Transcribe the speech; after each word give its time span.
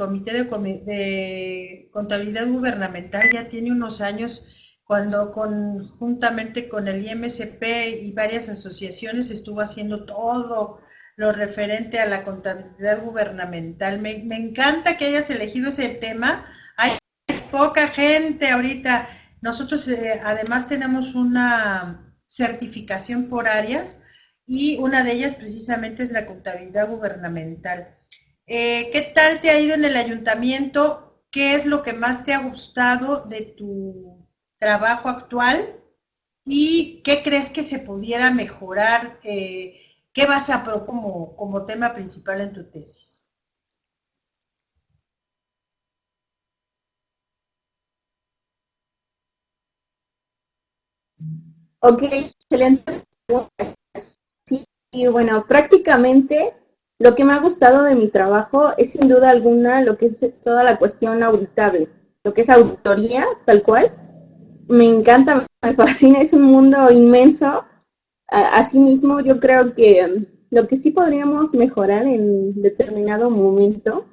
Comité 0.00 0.32
de, 0.32 1.90
Contabilidad 1.92 2.46
Gubernamental 2.48 3.30
ya 3.30 3.50
tiene 3.50 3.70
unos 3.70 4.00
años 4.00 4.78
cuando 4.84 5.30
conjuntamente 5.30 6.70
con 6.70 6.88
el 6.88 7.06
IMSP 7.06 7.62
y 8.02 8.12
varias 8.12 8.48
asociaciones 8.48 9.30
estuvo 9.30 9.60
haciendo 9.60 10.06
todo 10.06 10.80
lo 11.16 11.32
referente 11.32 12.00
a 12.00 12.06
la 12.06 12.24
contabilidad 12.24 13.04
gubernamental. 13.04 14.00
Me, 14.00 14.12
encanta 14.12 14.96
que 14.96 15.04
hayas 15.04 15.28
elegido 15.28 15.68
ese 15.68 15.90
tema. 15.90 16.46
Hay 16.78 16.92
poca 17.50 17.88
gente 17.88 18.48
ahorita. 18.48 19.06
Nosotros 19.42 19.86
eh, 19.88 20.18
además 20.24 20.66
tenemos 20.66 21.14
una 21.14 22.14
certificación 22.26 23.28
por 23.28 23.48
áreas 23.48 24.32
y 24.46 24.78
una 24.78 25.04
de 25.04 25.12
ellas 25.12 25.34
precisamente 25.34 26.02
es 26.02 26.10
la 26.10 26.26
contabilidad 26.26 26.88
gubernamental. 26.88 27.99
Eh, 28.50 28.90
¿Qué 28.92 29.00
tal 29.14 29.40
te 29.40 29.48
ha 29.48 29.58
ido 29.58 29.74
en 29.74 29.84
el 29.86 29.96
ayuntamiento? 29.96 31.22
¿Qué 31.30 31.54
es 31.54 31.64
lo 31.64 31.82
que 31.82 31.94
más 31.94 32.22
te 32.24 32.34
ha 32.34 32.42
gustado 32.46 33.24
de 33.24 33.42
tu 33.56 34.26
trabajo 34.58 35.08
actual 35.08 35.80
y 36.44 37.02
qué 37.04 37.22
crees 37.22 37.50
que 37.50 37.62
se 37.62 37.80
pudiera 37.80 38.32
mejorar, 38.32 39.20
eh, 39.24 39.80
qué 40.12 40.26
vas 40.26 40.50
a 40.50 40.64
proponer 40.64 40.86
como, 40.86 41.36
como 41.36 41.64
tema 41.66 41.94
principal 41.94 42.40
en 42.42 42.52
tu 42.54 42.70
tesis. 42.70 43.26
Ok, 51.80 52.02
excelente. 52.12 53.04
Sí, 54.46 54.64
y 54.92 55.06
bueno, 55.06 55.46
prácticamente 55.46 56.52
lo 57.00 57.14
que 57.14 57.24
me 57.24 57.32
ha 57.32 57.40
gustado 57.40 57.82
de 57.82 57.94
mi 57.94 58.08
trabajo 58.08 58.76
es 58.76 58.92
sin 58.92 59.08
duda 59.08 59.30
alguna 59.30 59.80
lo 59.80 59.96
que 59.96 60.06
es 60.06 60.40
toda 60.42 60.62
la 60.62 60.78
cuestión 60.78 61.22
auditable, 61.22 61.88
lo 62.22 62.34
que 62.34 62.42
es 62.42 62.50
auditoría, 62.50 63.24
tal 63.46 63.62
cual, 63.62 63.90
me 64.68 64.86
encanta, 64.86 65.46
me 65.62 65.74
fascina, 65.74 66.20
es 66.20 66.34
un 66.34 66.42
mundo 66.42 66.92
inmenso. 66.92 67.64
Asimismo, 68.28 69.20
yo 69.20 69.40
creo 69.40 69.74
que 69.74 70.26
lo 70.50 70.68
que 70.68 70.76
sí 70.76 70.90
podríamos 70.90 71.54
mejorar 71.54 72.06
en 72.06 72.60
determinado 72.60 73.30
momento 73.30 74.04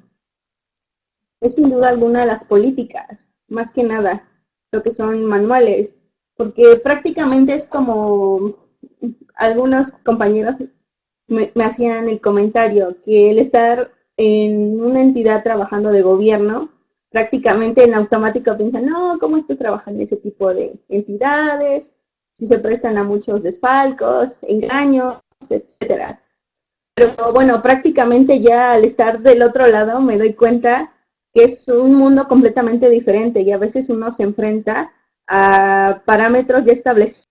es 1.42 1.56
sin 1.56 1.68
duda 1.68 1.90
alguna 1.90 2.24
las 2.24 2.42
políticas, 2.42 3.36
más 3.48 3.70
que 3.70 3.84
nada, 3.84 4.24
lo 4.72 4.82
que 4.82 4.92
son 4.92 5.26
manuales, 5.26 6.08
porque 6.36 6.80
prácticamente 6.82 7.54
es 7.54 7.66
como 7.66 8.56
algunos 9.34 9.92
compañeros 9.92 10.56
me, 11.28 11.52
hacían 11.62 12.08
el 12.08 12.20
comentario 12.20 12.96
que 13.04 13.30
el 13.30 13.38
estar 13.38 13.92
en 14.16 14.80
una 14.80 15.00
entidad 15.00 15.42
trabajando 15.42 15.90
de 15.90 16.02
gobierno 16.02 16.70
prácticamente 17.10 17.84
en 17.84 17.94
automático 17.94 18.56
piensan, 18.56 18.86
no, 18.86 19.18
¿cómo 19.18 19.36
estoy 19.36 19.56
trabajando 19.56 20.00
en 20.00 20.04
ese 20.04 20.16
tipo 20.16 20.52
de 20.52 20.78
entidades? 20.88 21.96
Si 22.32 22.46
se 22.46 22.58
prestan 22.58 22.98
a 22.98 23.04
muchos 23.04 23.42
desfalcos, 23.42 24.42
engaños, 24.42 25.18
etcétera. 25.48 26.20
Pero 26.94 27.32
bueno, 27.32 27.62
prácticamente 27.62 28.40
ya 28.40 28.72
al 28.72 28.84
estar 28.84 29.20
del 29.20 29.42
otro 29.42 29.66
lado 29.66 30.00
me 30.00 30.18
doy 30.18 30.34
cuenta 30.34 30.92
que 31.32 31.44
es 31.44 31.68
un 31.68 31.94
mundo 31.94 32.26
completamente 32.26 32.88
diferente 32.88 33.40
y 33.40 33.52
a 33.52 33.58
veces 33.58 33.88
uno 33.88 34.12
se 34.12 34.24
enfrenta 34.24 34.92
a 35.26 36.02
parámetros 36.04 36.64
ya 36.64 36.72
establecidos. 36.72 37.28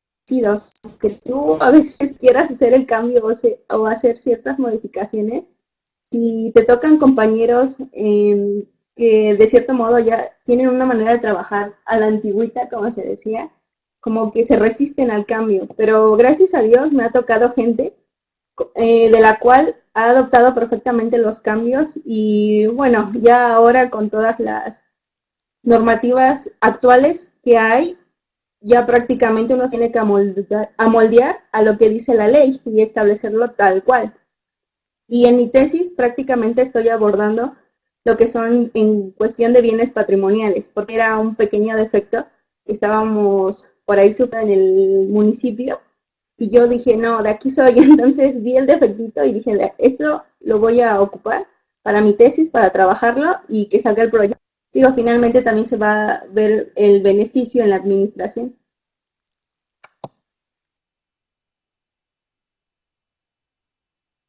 Que 0.99 1.11
tú 1.23 1.57
a 1.61 1.71
veces 1.71 2.17
quieras 2.19 2.51
hacer 2.51 2.73
el 2.73 2.85
cambio 2.85 3.23
o, 3.69 3.87
hacer 3.87 4.17
ciertas 4.17 4.59
modificaciones, 4.59 5.45
si 6.03 6.51
te 6.53 6.63
tocan 6.63 6.97
compañeros 6.97 7.79
en 7.93 8.69
que 8.95 9.35
de 9.35 9.47
cierto 9.47 9.73
modo 9.73 9.99
ya 9.99 10.31
tienen 10.45 10.69
una 10.69 10.85
manera 10.85 11.13
de 11.13 11.19
trabajar 11.19 11.75
a 11.85 11.97
la 11.97 12.07
antigüita, 12.07 12.67
como 12.67 12.91
se 12.91 13.03
decía, 13.03 13.51
como 13.99 14.31
que 14.31 14.43
se 14.43 14.57
resisten 14.57 15.11
al 15.11 15.25
cambio. 15.25 15.67
Pero 15.77 16.15
gracias 16.17 16.53
a 16.53 16.61
Dios 16.61 16.91
me 16.91 17.03
ha 17.03 17.11
tocado 17.11 17.53
gente 17.53 17.95
eh, 18.75 19.11
de 19.11 19.21
la 19.21 19.39
cual 19.39 19.75
ha 19.93 20.09
adoptado 20.09 20.53
perfectamente 20.53 21.19
los 21.19 21.41
cambios 21.41 21.99
y 22.03 22.67
bueno, 22.67 23.11
ya 23.15 23.53
ahora 23.53 23.89
con 23.89 24.09
todas 24.09 24.39
las 24.39 24.83
normativas 25.63 26.51
actuales 26.59 27.39
que 27.43 27.57
hay, 27.57 27.97
ya 28.61 28.85
prácticamente 28.85 29.53
uno 29.53 29.67
tiene 29.67 29.91
que 29.91 29.99
amoldear 29.99 31.39
a 31.51 31.61
lo 31.61 31.77
que 31.77 31.89
dice 31.89 32.15
la 32.15 32.27
ley 32.27 32.61
y 32.65 32.81
establecerlo 32.81 33.51
tal 33.51 33.83
cual. 33.83 34.13
Y 35.07 35.25
en 35.25 35.37
mi 35.37 35.49
tesis 35.51 35.91
prácticamente 35.91 36.61
estoy 36.61 36.89
abordando 36.89 37.55
lo 38.03 38.17
que 38.17 38.27
son 38.27 38.71
en 38.73 39.11
cuestión 39.11 39.53
de 39.53 39.61
bienes 39.61 39.91
patrimoniales, 39.91 40.69
porque 40.69 40.95
era 40.95 41.17
un 41.17 41.35
pequeño 41.35 41.75
defecto. 41.75 42.25
Estábamos 42.65 43.69
por 43.85 43.99
ahí 43.99 44.11
en 44.33 44.49
el 44.49 45.07
municipio 45.09 45.79
y 46.37 46.49
yo 46.49 46.67
dije, 46.67 46.97
no, 46.97 47.23
de 47.23 47.29
aquí 47.29 47.49
soy. 47.49 47.73
Entonces 47.77 48.41
vi 48.41 48.57
el 48.57 48.67
defectito 48.67 49.23
y 49.23 49.33
dije, 49.33 49.73
esto 49.77 50.23
lo 50.39 50.59
voy 50.59 50.81
a 50.81 51.01
ocupar 51.01 51.47
para 51.83 52.01
mi 52.01 52.13
tesis, 52.13 52.49
para 52.49 52.69
trabajarlo 52.69 53.37
y 53.47 53.67
que 53.69 53.79
salga 53.79 54.03
el 54.03 54.11
proyecto. 54.11 54.46
Finalmente 54.95 55.41
también 55.41 55.65
se 55.65 55.77
va 55.77 56.11
a 56.11 56.25
ver 56.27 56.71
el 56.75 57.01
beneficio 57.01 57.63
en 57.63 57.71
la 57.71 57.77
administración. 57.77 58.55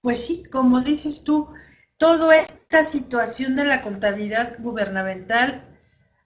Pues 0.00 0.24
sí, 0.24 0.44
como 0.50 0.80
dices 0.80 1.22
tú, 1.24 1.48
toda 1.98 2.34
esta 2.36 2.82
situación 2.84 3.56
de 3.56 3.64
la 3.66 3.82
contabilidad 3.82 4.56
gubernamental 4.60 5.64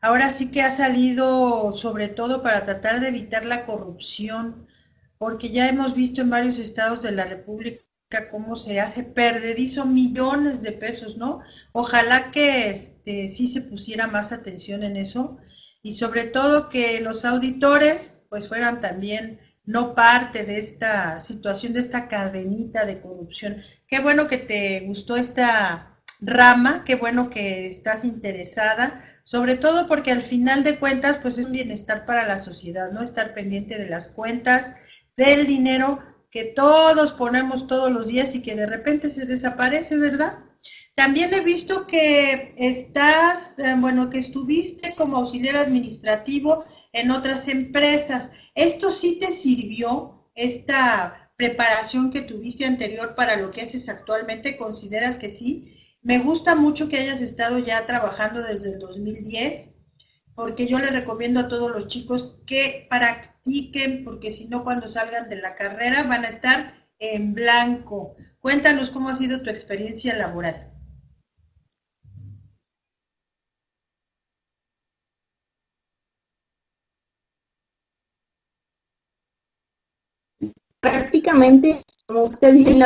ahora 0.01 0.31
sí 0.31 0.51
que 0.51 0.63
ha 0.63 0.71
salido 0.71 1.73
sobre 1.73 2.09
todo 2.09 2.43
para 2.43 2.65
tratar 2.65 3.01
de 3.01 3.09
evitar 3.09 3.45
la 3.45 3.65
corrupción, 3.67 4.67
porque 5.19 5.51
ya 5.51 5.69
hemos 5.69 5.95
visto 5.95 6.21
en 6.21 6.31
varios 6.31 6.59
estados 6.59 7.03
de 7.03 7.13
la 7.13 7.25
República 7.25 7.83
cómo 8.31 8.57
se 8.57 8.81
hace 8.81 9.03
perdedizo 9.03 9.87
millones 9.87 10.63
de 10.63 10.73
pesos, 10.73 11.17
¿no? 11.17 11.41
Ojalá 11.73 12.31
que 12.31 12.71
este 12.71 13.29
sí 13.29 13.47
se 13.47 13.63
pusiera 13.63 14.07
más 14.07 14.33
atención 14.33 14.83
en 14.83 14.97
eso 14.97 15.39
y 15.83 15.93
sobre 15.93 16.25
todo 16.25 16.69
que 16.69 17.01
los 17.01 17.25
auditores 17.25 18.25
pues 18.29 18.49
fueran 18.49 18.81
también 18.81 19.41
no 19.65 19.95
parte 19.95 20.45
de 20.45 20.59
esta 20.59 21.21
situación, 21.21 21.73
de 21.73 21.81
esta 21.81 22.09
cadenita 22.09 22.85
de 22.85 23.01
corrupción. 23.01 23.63
Qué 23.87 24.01
bueno 24.01 24.29
que 24.29 24.39
te 24.39 24.81
gustó 24.87 25.17
esta 25.17 25.93
rama, 26.21 26.85
qué 26.85 26.95
bueno 26.95 27.31
que 27.31 27.67
estás 27.67 28.05
interesada, 28.05 29.03
sobre 29.25 29.57
todo 29.57 29.89
porque 29.89 30.13
al 30.13 30.23
final 30.23 30.63
de 30.63 30.79
cuentas, 30.79 31.19
pues 31.21 31.39
es 31.39 31.47
un 31.47 31.53
bienestar 31.53 32.07
para 32.07 32.27
la 32.27 32.39
sociedad, 32.39 32.93
¿no? 32.93 33.03
Estar 33.03 33.35
pendiente 33.35 33.77
de 33.77 33.89
las 33.89 34.09
cuentas, 34.09 35.05
del 35.17 35.47
dinero 35.47 35.99
que 36.33 36.45
todos 36.45 37.13
ponemos 37.13 37.67
todos 37.67 37.93
los 37.93 38.07
días 38.07 38.35
y 38.35 38.43
que 38.43 38.57
de 38.57 38.67
repente 38.67 39.11
se 39.11 39.27
desaparece, 39.27 39.99
¿verdad? 39.99 40.39
También 40.95 41.33
he 41.35 41.41
visto 41.41 41.87
que 41.87 42.55
estás, 42.57 43.59
eh, 43.59 43.77
bueno, 43.79 44.09
que 44.09 44.19
estuviste 44.19 44.95
como 44.97 45.19
auxiliar 45.19 45.57
administrativo 45.57 46.65
en 46.93 47.11
otras 47.11 47.49
empresas. 47.49 48.51
¿Esto 48.55 48.91
sí 48.91 49.19
te 49.21 49.31
sirvió, 49.31 50.31
esta 50.35 51.31
preparación 51.37 52.11
que 52.11 52.23
tuviste 52.23 52.65
anterior 52.65 53.15
para 53.15 53.37
lo 53.37 53.51
que 53.51 53.63
haces 53.63 53.91
actualmente? 53.91 54.57
¿Consideras 54.57 55.19
que 55.19 55.29
sí? 55.29 55.71
Me 56.01 56.19
gusta 56.19 56.55
mucho 56.55 56.89
que 56.89 56.99
hayas 56.99 57.21
estado 57.21 57.59
ya 57.59 57.87
trabajando 57.87 58.43
desde 58.43 58.71
el 58.73 58.79
2010, 58.79 59.75
porque 60.35 60.67
yo 60.67 60.79
le 60.79 60.91
recomiendo 60.91 61.41
a 61.41 61.49
todos 61.49 61.71
los 61.71 61.89
chicos 61.89 62.41
que 62.47 62.87
practiquen, 62.89 64.05
porque 64.05 64.31
si 64.31 64.49
no, 64.49 64.65
cuando 64.65 64.89
salgan 64.89 65.29
de 65.29 65.37
la 65.37 65.55
carrera 65.55 66.05
van 66.05 66.25
a 66.25 66.29
estar 66.29 66.75
en 66.99 67.35
blanco. 67.35 68.17
Cuéntanos 68.41 68.91
cómo 68.91 69.09
ha 69.09 69.17
sido 69.17 69.43
tu 69.43 69.51
experiencia 69.51 70.17
laboral. 70.17 70.73
prácticamente, 80.83 81.83
como 82.07 82.25
usted 82.25 82.55
dice, 82.55 82.79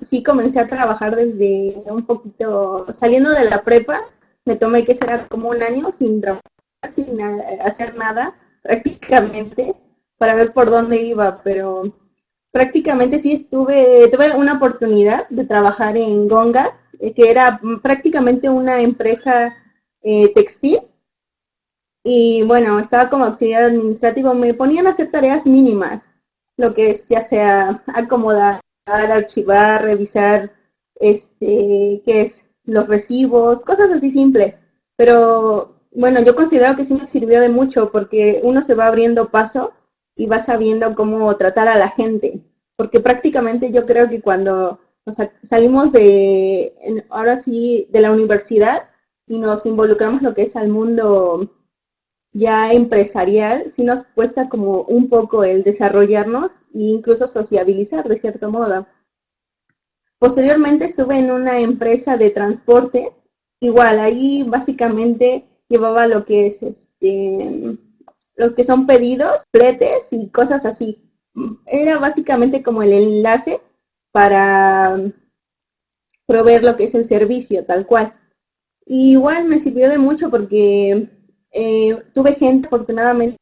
sí 0.00 0.22
comencé 0.22 0.60
a 0.60 0.68
trabajar 0.68 1.16
desde 1.16 1.82
un 1.86 2.06
poquito, 2.06 2.86
saliendo 2.92 3.30
de 3.30 3.44
la 3.44 3.62
prepa, 3.62 4.02
me 4.44 4.56
tomé 4.56 4.84
que 4.84 4.94
será 4.94 5.26
como 5.28 5.50
un 5.50 5.62
año 5.62 5.90
sin 5.92 6.20
trabajar, 6.20 6.44
sin 6.86 7.20
hacer 7.60 7.96
nada, 7.96 8.34
prácticamente, 8.62 9.74
para 10.16 10.34
ver 10.34 10.52
por 10.52 10.70
dónde 10.70 11.02
iba, 11.02 11.42
pero 11.42 11.94
prácticamente 12.52 13.18
sí 13.18 13.32
estuve, 13.32 14.08
tuve 14.10 14.34
una 14.36 14.54
oportunidad 14.54 15.28
de 15.28 15.44
trabajar 15.44 15.96
en 15.96 16.28
Gonga, 16.28 16.78
eh, 17.00 17.12
que 17.12 17.30
era 17.30 17.60
prácticamente 17.82 18.48
una 18.48 18.80
empresa 18.80 19.56
eh, 20.02 20.32
textil, 20.32 20.80
y 22.02 22.42
bueno, 22.44 22.78
estaba 22.78 23.10
como 23.10 23.24
auxiliar 23.24 23.64
administrativo, 23.64 24.32
me 24.34 24.54
ponían 24.54 24.86
a 24.86 24.90
hacer 24.90 25.10
tareas 25.10 25.46
mínimas, 25.46 26.14
lo 26.56 26.72
que 26.74 26.90
es 26.90 27.06
ya 27.06 27.22
sea 27.22 27.82
acomodar, 27.86 28.60
archivar, 28.86 29.82
revisar, 29.82 30.50
este, 30.94 32.00
que 32.04 32.22
es 32.22 32.50
los 32.64 32.86
recibos, 32.86 33.62
cosas 33.62 33.90
así 33.90 34.10
simples. 34.10 34.60
Pero 34.96 35.77
bueno, 35.90 36.22
yo 36.22 36.34
considero 36.34 36.76
que 36.76 36.84
sí 36.84 36.94
me 36.94 37.06
sirvió 37.06 37.40
de 37.40 37.48
mucho 37.48 37.90
porque 37.90 38.40
uno 38.42 38.62
se 38.62 38.74
va 38.74 38.86
abriendo 38.86 39.30
paso 39.30 39.72
y 40.16 40.26
va 40.26 40.40
sabiendo 40.40 40.94
cómo 40.94 41.34
tratar 41.36 41.68
a 41.68 41.76
la 41.76 41.88
gente. 41.88 42.40
Porque 42.76 43.00
prácticamente 43.00 43.72
yo 43.72 43.86
creo 43.86 44.08
que 44.08 44.20
cuando 44.20 44.80
salimos 45.42 45.92
de, 45.92 47.04
ahora 47.08 47.36
sí, 47.36 47.88
de 47.90 48.00
la 48.00 48.12
universidad 48.12 48.82
y 49.26 49.38
nos 49.38 49.66
involucramos 49.66 50.22
lo 50.22 50.34
que 50.34 50.42
es 50.42 50.56
al 50.56 50.68
mundo 50.68 51.50
ya 52.32 52.72
empresarial, 52.72 53.70
sí 53.70 53.84
nos 53.84 54.04
cuesta 54.04 54.48
como 54.48 54.82
un 54.82 55.08
poco 55.08 55.44
el 55.44 55.62
desarrollarnos 55.64 56.62
e 56.74 56.80
incluso 56.80 57.26
sociabilizar 57.26 58.06
de 58.06 58.18
cierto 58.18 58.50
modo. 58.50 58.86
Posteriormente 60.18 60.84
estuve 60.84 61.18
en 61.18 61.30
una 61.30 61.58
empresa 61.60 62.16
de 62.16 62.30
transporte, 62.30 63.12
igual 63.60 63.98
ahí 63.98 64.42
básicamente 64.42 65.47
llevaba 65.68 66.06
lo 66.06 66.24
que 66.24 66.46
es 66.46 66.62
este 66.62 67.78
lo 68.38 68.54
que 68.54 68.64
son 68.64 68.86
pedidos, 68.86 69.44
fletes 69.50 70.12
y 70.12 70.30
cosas 70.30 70.64
así. 70.64 71.02
Era 71.66 71.98
básicamente 71.98 72.62
como 72.62 72.82
el 72.82 72.92
enlace 72.92 73.60
para 74.12 74.96
proveer 76.26 76.62
lo 76.62 76.76
que 76.76 76.84
es 76.84 76.94
el 76.94 77.04
servicio, 77.04 77.64
tal 77.66 77.86
cual. 77.86 78.14
igual 78.86 79.46
me 79.46 79.58
sirvió 79.58 79.90
de 79.90 79.98
mucho 79.98 80.30
porque 80.30 81.10
eh, 81.52 82.02
tuve 82.14 82.34
gente, 82.34 82.68
afortunadamente, 82.68 83.36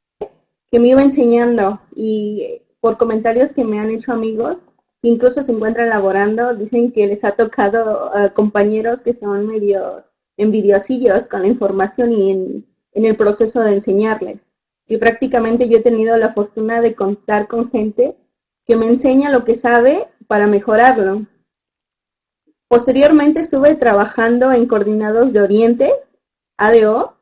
que 0.70 0.81
me 0.81 0.88
iba 0.88 1.02
enseñando 1.02 1.81
y 1.94 2.62
por 2.81 2.96
comentarios 2.96 3.52
que 3.52 3.64
me 3.64 3.78
han 3.78 3.90
hecho 3.90 4.12
amigos, 4.12 4.64
que 5.00 5.08
incluso 5.08 5.43
se 5.43 5.52
encuentran 5.52 5.90
laborando, 5.90 6.55
dicen 6.55 6.90
que 6.90 7.06
les 7.06 7.25
ha 7.25 7.32
tocado 7.32 8.14
a 8.14 8.31
compañeros 8.32 9.02
que 9.02 9.12
son 9.12 9.46
medios 9.46 10.16
envidiosillos 10.37 11.29
con 11.29 11.43
la 11.43 11.49
información 11.49 12.12
y 12.12 12.31
en, 12.31 12.67
en 12.93 13.05
el 13.05 13.17
proceso 13.17 13.62
de 13.62 13.73
enseñarles. 13.73 14.43
Y 14.87 14.99
prácticamente 14.99 15.69
yo 15.69 15.79
he 15.79 15.83
tenido 15.83 16.17
la 16.17 16.33
fortuna 16.33 16.81
de 16.81 16.94
contar 16.94 17.49
con 17.49 17.71
gente 17.71 18.17
que 18.65 18.77
me 18.77 18.88
enseña 18.88 19.31
lo 19.31 19.44
que 19.44 19.55
sabe 19.55 20.09
para 20.27 20.47
mejorarlo. 20.47 21.27
Posteriormente 22.69 23.41
estuve 23.41 23.75
trabajando 23.75 24.53
en 24.53 24.67
Coordinados 24.67 25.33
de 25.33 25.41
Oriente, 25.41 25.93
ADO. 26.56 27.17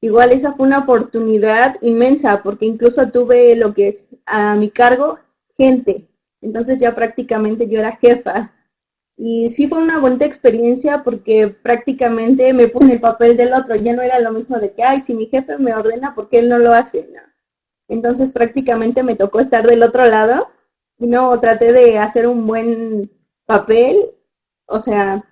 Igual 0.00 0.32
esa 0.32 0.52
fue 0.52 0.66
una 0.66 0.80
oportunidad 0.80 1.76
inmensa 1.82 2.42
porque 2.42 2.66
incluso 2.66 3.08
tuve 3.10 3.54
lo 3.56 3.74
que 3.74 3.88
es 3.88 4.16
a 4.26 4.54
mi 4.56 4.70
cargo 4.70 5.18
gente. 5.56 6.08
Entonces 6.40 6.78
ya 6.78 6.94
prácticamente 6.94 7.68
yo 7.68 7.78
era 7.80 7.96
jefa. 7.96 8.52
Y 9.18 9.50
sí 9.50 9.68
fue 9.68 9.78
una 9.78 9.98
bonita 9.98 10.24
experiencia 10.24 11.02
porque 11.02 11.48
prácticamente 11.48 12.54
me 12.54 12.68
puse 12.68 12.84
en 12.84 12.92
el 12.92 13.00
papel 13.00 13.36
del 13.36 13.52
otro. 13.52 13.74
Ya 13.74 13.92
no 13.92 14.02
era 14.02 14.20
lo 14.20 14.32
mismo 14.32 14.58
de 14.58 14.72
que, 14.72 14.84
ay, 14.84 15.00
si 15.00 15.12
mi 15.12 15.26
jefe 15.26 15.58
me 15.58 15.74
ordena, 15.74 16.14
¿por 16.14 16.28
qué 16.28 16.38
él 16.38 16.48
no 16.48 16.58
lo 16.58 16.72
hace? 16.72 17.06
Entonces 17.88 18.32
prácticamente 18.32 19.02
me 19.02 19.16
tocó 19.16 19.40
estar 19.40 19.66
del 19.66 19.82
otro 19.82 20.06
lado 20.06 20.48
no, 20.98 21.38
traté 21.40 21.72
de 21.72 21.98
hacer 21.98 22.26
un 22.26 22.46
buen 22.46 23.10
papel, 23.46 24.10
o 24.66 24.80
sea, 24.80 25.24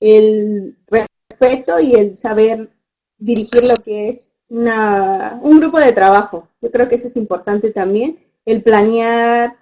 el 0.00 0.76
respeto 0.88 1.78
y 1.78 1.94
el 1.94 2.16
saber 2.16 2.70
dirigir 3.18 3.62
lo 3.64 3.76
que 3.76 4.08
es 4.08 4.32
una, 4.48 5.38
un 5.42 5.60
grupo 5.60 5.78
de 5.78 5.92
trabajo. 5.92 6.48
Yo 6.60 6.70
creo 6.70 6.88
que 6.88 6.96
eso 6.96 7.08
es 7.08 7.16
importante 7.16 7.70
también, 7.70 8.18
el 8.46 8.62
planear 8.62 9.56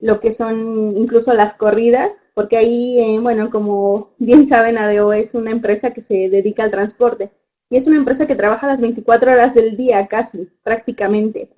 lo 0.00 0.20
que 0.20 0.32
son 0.32 0.96
incluso 0.96 1.34
las 1.34 1.54
corridas, 1.54 2.20
porque 2.34 2.56
ahí, 2.56 3.00
eh, 3.00 3.18
bueno, 3.20 3.50
como 3.50 4.10
bien 4.18 4.46
saben, 4.46 4.78
ADO 4.78 5.12
es 5.12 5.34
una 5.34 5.50
empresa 5.50 5.92
que 5.92 6.02
se 6.02 6.28
dedica 6.28 6.64
al 6.64 6.70
transporte 6.70 7.30
y 7.70 7.76
es 7.76 7.86
una 7.86 7.96
empresa 7.96 8.26
que 8.26 8.36
trabaja 8.36 8.66
las 8.66 8.80
24 8.80 9.32
horas 9.32 9.54
del 9.54 9.76
día 9.76 10.06
casi, 10.06 10.48
prácticamente 10.62 11.50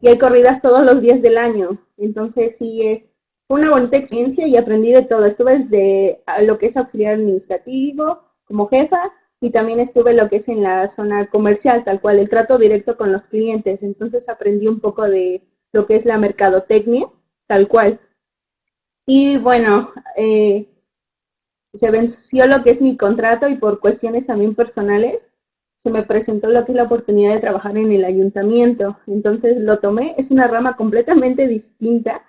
y 0.00 0.08
hay 0.08 0.18
corridas 0.18 0.60
todos 0.60 0.84
los 0.84 1.02
días 1.02 1.22
del 1.22 1.38
año. 1.38 1.78
Entonces 1.96 2.58
sí 2.58 2.82
es 2.82 3.14
una 3.48 3.70
bonita 3.70 3.96
experiencia 3.96 4.46
y 4.46 4.56
aprendí 4.56 4.92
de 4.92 5.02
todo. 5.02 5.26
Estuve 5.26 5.58
desde 5.58 6.22
lo 6.42 6.58
que 6.58 6.66
es 6.66 6.76
auxiliar 6.76 7.14
administrativo 7.14 8.20
como 8.44 8.68
jefa 8.68 9.12
y 9.40 9.50
también 9.50 9.80
estuve 9.80 10.12
lo 10.12 10.28
que 10.28 10.36
es 10.36 10.48
en 10.48 10.62
la 10.62 10.88
zona 10.88 11.28
comercial, 11.28 11.84
tal 11.84 12.00
cual, 12.00 12.18
el 12.18 12.28
trato 12.28 12.58
directo 12.58 12.96
con 12.96 13.12
los 13.12 13.24
clientes. 13.24 13.82
Entonces 13.82 14.28
aprendí 14.28 14.66
un 14.66 14.80
poco 14.80 15.08
de 15.08 15.42
lo 15.72 15.86
que 15.86 15.96
es 15.96 16.04
la 16.04 16.18
mercadotecnia, 16.18 17.06
tal 17.46 17.68
cual. 17.68 18.00
Y 19.06 19.38
bueno, 19.38 19.92
eh, 20.16 20.68
se 21.74 21.90
venció 21.90 22.46
lo 22.46 22.62
que 22.62 22.70
es 22.70 22.80
mi 22.80 22.96
contrato 22.96 23.48
y 23.48 23.56
por 23.56 23.80
cuestiones 23.80 24.26
también 24.26 24.54
personales, 24.54 25.30
se 25.76 25.90
me 25.90 26.02
presentó 26.02 26.48
lo 26.48 26.64
que 26.64 26.72
es 26.72 26.76
la 26.76 26.84
oportunidad 26.84 27.34
de 27.34 27.40
trabajar 27.40 27.76
en 27.76 27.92
el 27.92 28.04
ayuntamiento. 28.04 28.98
Entonces 29.06 29.58
lo 29.58 29.78
tomé, 29.78 30.14
es 30.18 30.30
una 30.30 30.48
rama 30.48 30.76
completamente 30.76 31.46
distinta, 31.46 32.22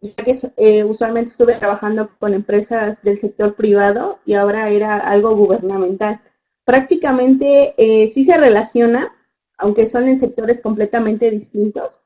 ya 0.00 0.14
que 0.24 0.34
eh, 0.56 0.84
usualmente 0.84 1.28
estuve 1.28 1.54
trabajando 1.54 2.10
con 2.18 2.34
empresas 2.34 3.02
del 3.02 3.20
sector 3.20 3.54
privado 3.54 4.18
y 4.24 4.34
ahora 4.34 4.70
era 4.70 4.96
algo 4.96 5.36
gubernamental. 5.36 6.20
Prácticamente 6.64 7.74
eh, 7.76 8.08
sí 8.08 8.24
se 8.24 8.36
relaciona, 8.38 9.12
aunque 9.58 9.86
son 9.86 10.08
en 10.08 10.16
sectores 10.16 10.60
completamente 10.60 11.30
distintos, 11.30 12.00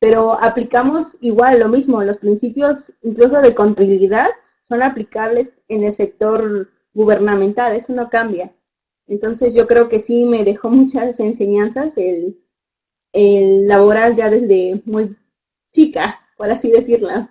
pero 0.00 0.32
aplicamos 0.42 1.18
igual 1.20 1.60
lo 1.60 1.68
mismo, 1.68 2.02
los 2.02 2.16
principios 2.16 2.94
incluso 3.02 3.40
de 3.42 3.54
contabilidad 3.54 4.30
son 4.62 4.82
aplicables 4.82 5.52
en 5.68 5.84
el 5.84 5.92
sector 5.94 6.70
gubernamental, 6.94 7.76
eso 7.76 7.92
no 7.92 8.08
cambia. 8.08 8.52
Entonces 9.06 9.54
yo 9.54 9.66
creo 9.66 9.88
que 9.88 10.00
sí 10.00 10.24
me 10.24 10.42
dejó 10.42 10.70
muchas 10.70 11.20
enseñanzas 11.20 11.98
el, 11.98 12.40
el 13.12 13.68
laboral 13.68 14.16
ya 14.16 14.30
desde 14.30 14.82
muy 14.86 15.16
chica, 15.68 16.20
por 16.36 16.50
así 16.50 16.70
decirlo. 16.70 17.28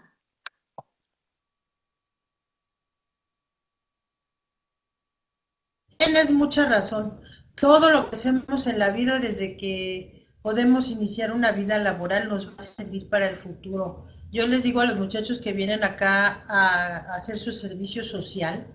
Tienes 5.97 6.31
mucha 6.31 6.69
razón. 6.69 7.19
Todo 7.59 7.91
lo 7.91 8.09
que 8.09 8.15
hacemos 8.15 8.67
en 8.67 8.79
la 8.79 8.91
vida 8.91 9.19
desde 9.19 9.57
que 9.57 10.18
podemos 10.41 10.91
iniciar 10.91 11.31
una 11.31 11.51
vida 11.51 11.77
laboral 11.79 12.29
nos 12.29 12.49
va 12.49 12.53
a 12.57 12.63
servir 12.63 13.09
para 13.09 13.29
el 13.29 13.37
futuro. 13.37 14.01
Yo 14.31 14.47
les 14.47 14.63
digo 14.63 14.79
a 14.81 14.85
los 14.85 14.97
muchachos 14.97 15.39
que 15.39 15.53
vienen 15.53 15.83
acá 15.83 16.43
a 16.47 17.13
hacer 17.15 17.37
su 17.37 17.51
servicio 17.51 18.03
social, 18.03 18.67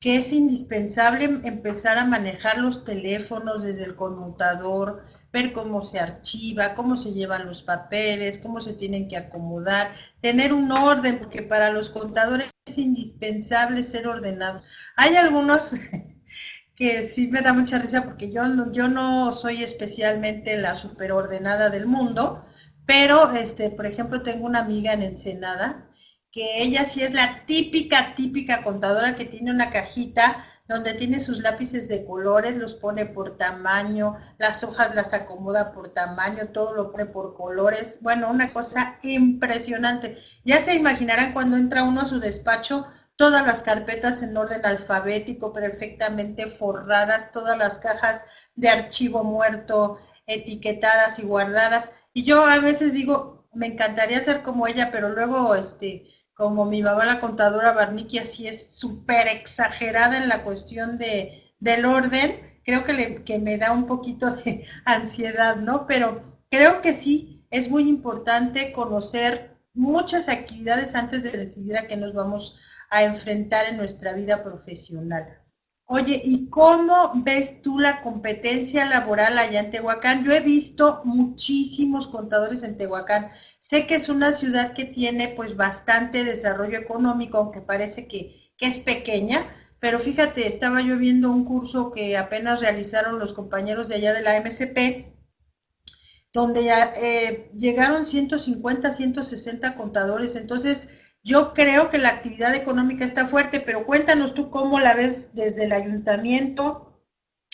que 0.00 0.16
es 0.16 0.32
indispensable 0.32 1.24
empezar 1.44 1.98
a 1.98 2.06
manejar 2.06 2.58
los 2.58 2.84
teléfonos 2.84 3.62
desde 3.62 3.84
el 3.84 3.96
conmutador, 3.96 5.04
ver 5.30 5.52
cómo 5.52 5.82
se 5.82 6.00
archiva, 6.00 6.74
cómo 6.74 6.96
se 6.96 7.12
llevan 7.12 7.46
los 7.46 7.62
papeles, 7.62 8.38
cómo 8.38 8.60
se 8.60 8.72
tienen 8.72 9.08
que 9.08 9.18
acomodar, 9.18 9.92
tener 10.22 10.54
un 10.54 10.72
orden, 10.72 11.18
porque 11.18 11.42
para 11.42 11.70
los 11.70 11.90
contadores 11.90 12.50
es 12.66 12.78
indispensable 12.78 13.82
ser 13.82 14.08
ordenados. 14.08 14.64
Hay 14.96 15.16
algunos 15.16 15.74
que 16.80 17.06
sí 17.06 17.28
me 17.28 17.42
da 17.42 17.52
mucha 17.52 17.78
risa 17.78 18.04
porque 18.06 18.32
yo 18.32 18.46
no, 18.48 18.72
yo 18.72 18.88
no 18.88 19.32
soy 19.32 19.62
especialmente 19.62 20.56
la 20.56 20.74
superordenada 20.74 21.68
del 21.68 21.86
mundo, 21.86 22.42
pero 22.86 23.32
este, 23.32 23.68
por 23.68 23.84
ejemplo, 23.84 24.22
tengo 24.22 24.46
una 24.46 24.60
amiga 24.60 24.94
en 24.94 25.02
Ensenada 25.02 25.90
que 26.32 26.62
ella 26.62 26.84
sí 26.84 27.02
es 27.02 27.12
la 27.12 27.44
típica, 27.44 28.14
típica 28.14 28.62
contadora 28.62 29.14
que 29.14 29.26
tiene 29.26 29.50
una 29.50 29.68
cajita 29.68 30.42
donde 30.68 30.94
tiene 30.94 31.18
sus 31.20 31.40
lápices 31.40 31.88
de 31.88 32.04
colores, 32.06 32.56
los 32.56 32.76
pone 32.76 33.04
por 33.04 33.36
tamaño, 33.36 34.14
las 34.38 34.62
hojas 34.62 34.94
las 34.94 35.12
acomoda 35.12 35.72
por 35.72 35.92
tamaño, 35.92 36.48
todo 36.48 36.72
lo 36.74 36.92
pone 36.92 37.06
por 37.06 37.34
colores. 37.34 37.98
Bueno, 38.02 38.30
una 38.30 38.52
cosa 38.52 38.98
impresionante. 39.02 40.16
Ya 40.44 40.60
se 40.60 40.76
imaginarán 40.76 41.32
cuando 41.32 41.56
entra 41.56 41.82
uno 41.82 42.02
a 42.02 42.06
su 42.06 42.20
despacho, 42.20 42.86
todas 43.20 43.46
las 43.46 43.60
carpetas 43.60 44.22
en 44.22 44.34
orden 44.34 44.64
alfabético, 44.64 45.52
perfectamente 45.52 46.46
forradas, 46.46 47.32
todas 47.32 47.58
las 47.58 47.76
cajas 47.76 48.24
de 48.54 48.70
archivo 48.70 49.22
muerto 49.24 49.98
etiquetadas 50.26 51.18
y 51.18 51.24
guardadas. 51.24 52.06
Y 52.14 52.24
yo 52.24 52.46
a 52.46 52.60
veces 52.60 52.94
digo, 52.94 53.46
me 53.52 53.66
encantaría 53.66 54.22
ser 54.22 54.42
como 54.42 54.66
ella, 54.66 54.90
pero 54.90 55.10
luego 55.10 55.54
este 55.54 56.06
como 56.32 56.64
mi 56.64 56.82
mamá 56.82 57.04
la 57.04 57.20
contadora 57.20 57.74
Barniki 57.74 58.16
así 58.16 58.48
es 58.48 58.78
súper 58.78 59.28
exagerada 59.28 60.16
en 60.16 60.30
la 60.30 60.42
cuestión 60.42 60.96
de, 60.96 61.52
del 61.58 61.84
orden, 61.84 62.40
creo 62.64 62.84
que, 62.84 62.94
le, 62.94 63.22
que 63.24 63.38
me 63.38 63.58
da 63.58 63.72
un 63.72 63.84
poquito 63.84 64.34
de 64.34 64.64
ansiedad, 64.86 65.56
¿no? 65.56 65.86
Pero 65.86 66.22
creo 66.48 66.80
que 66.80 66.94
sí, 66.94 67.44
es 67.50 67.68
muy 67.68 67.86
importante 67.86 68.72
conocer 68.72 69.58
muchas 69.74 70.30
actividades 70.30 70.94
antes 70.94 71.22
de 71.22 71.36
decidir 71.36 71.76
a 71.76 71.86
qué 71.86 71.98
nos 71.98 72.14
vamos 72.14 72.56
a 72.90 73.04
enfrentar 73.04 73.66
en 73.66 73.76
nuestra 73.76 74.12
vida 74.12 74.42
profesional. 74.42 75.40
Oye, 75.92 76.22
¿y 76.24 76.48
cómo 76.50 77.12
ves 77.24 77.62
tú 77.62 77.80
la 77.80 78.00
competencia 78.02 78.88
laboral 78.88 79.36
allá 79.38 79.58
en 79.58 79.72
Tehuacán? 79.72 80.24
Yo 80.24 80.30
he 80.30 80.38
visto 80.38 81.00
muchísimos 81.04 82.06
contadores 82.06 82.62
en 82.62 82.76
Tehuacán. 82.76 83.30
Sé 83.58 83.88
que 83.88 83.96
es 83.96 84.08
una 84.08 84.32
ciudad 84.32 84.72
que 84.72 84.84
tiene 84.84 85.34
pues 85.34 85.56
bastante 85.56 86.22
desarrollo 86.22 86.78
económico, 86.78 87.38
aunque 87.38 87.60
parece 87.60 88.06
que, 88.06 88.36
es 88.60 88.78
pequeña, 88.78 89.44
pero 89.80 89.98
fíjate, 89.98 90.46
estaba 90.46 90.80
yo 90.80 90.96
viendo 90.96 91.32
un 91.32 91.44
curso 91.44 91.90
que 91.90 92.16
apenas 92.16 92.60
realizaron 92.60 93.18
los 93.18 93.32
compañeros 93.32 93.88
de 93.88 93.96
allá 93.96 94.12
de 94.12 94.22
la 94.22 94.40
MSP, 94.40 95.12
donde 96.32 96.70
eh, 96.70 97.50
llegaron 97.56 98.06
150, 98.06 98.92
160 98.92 99.74
contadores. 99.74 100.36
Entonces, 100.36 101.09
yo 101.22 101.52
creo 101.54 101.90
que 101.90 101.98
la 101.98 102.10
actividad 102.10 102.54
económica 102.54 103.04
está 103.04 103.26
fuerte, 103.26 103.60
pero 103.60 103.86
cuéntanos 103.86 104.34
tú 104.34 104.50
cómo 104.50 104.80
la 104.80 104.94
ves 104.94 105.34
desde 105.34 105.64
el 105.64 105.72
ayuntamiento 105.72 107.00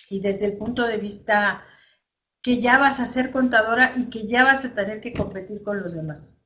y 0.09 0.21
desde 0.21 0.45
el 0.45 0.57
punto 0.57 0.87
de 0.87 0.97
vista 0.97 1.63
que 2.41 2.61
ya 2.61 2.77
vas 2.79 2.99
a 2.99 3.07
ser 3.07 3.31
contadora 3.31 3.93
y 3.97 4.09
que 4.09 4.27
ya 4.27 4.43
vas 4.43 4.65
a 4.65 4.73
tener 4.75 5.01
que 5.01 5.13
competir 5.13 5.63
con 5.63 5.81
los 5.81 5.95
demás. 5.95 6.41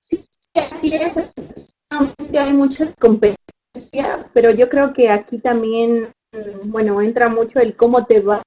Sí, 0.00 0.18
así 0.54 0.94
es. 0.94 1.32
Hay 2.38 2.52
mucha 2.52 2.92
competencia 2.94 3.38
pero 4.34 4.50
yo 4.50 4.68
creo 4.68 4.92
que 4.92 5.10
aquí 5.10 5.38
también, 5.38 6.12
bueno, 6.64 7.00
entra 7.00 7.28
mucho 7.28 7.60
el 7.60 7.76
cómo 7.76 8.04
te 8.06 8.20
va 8.20 8.42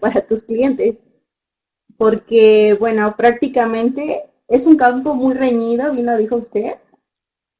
para 0.00 0.26
tus 0.26 0.42
clientes, 0.44 1.02
porque, 1.96 2.76
bueno, 2.78 3.14
prácticamente 3.16 4.30
es 4.48 4.66
un 4.66 4.76
campo 4.76 5.14
muy 5.14 5.34
reñido, 5.34 5.92
bien 5.92 6.06
lo 6.06 6.16
dijo 6.16 6.36
usted, 6.36 6.76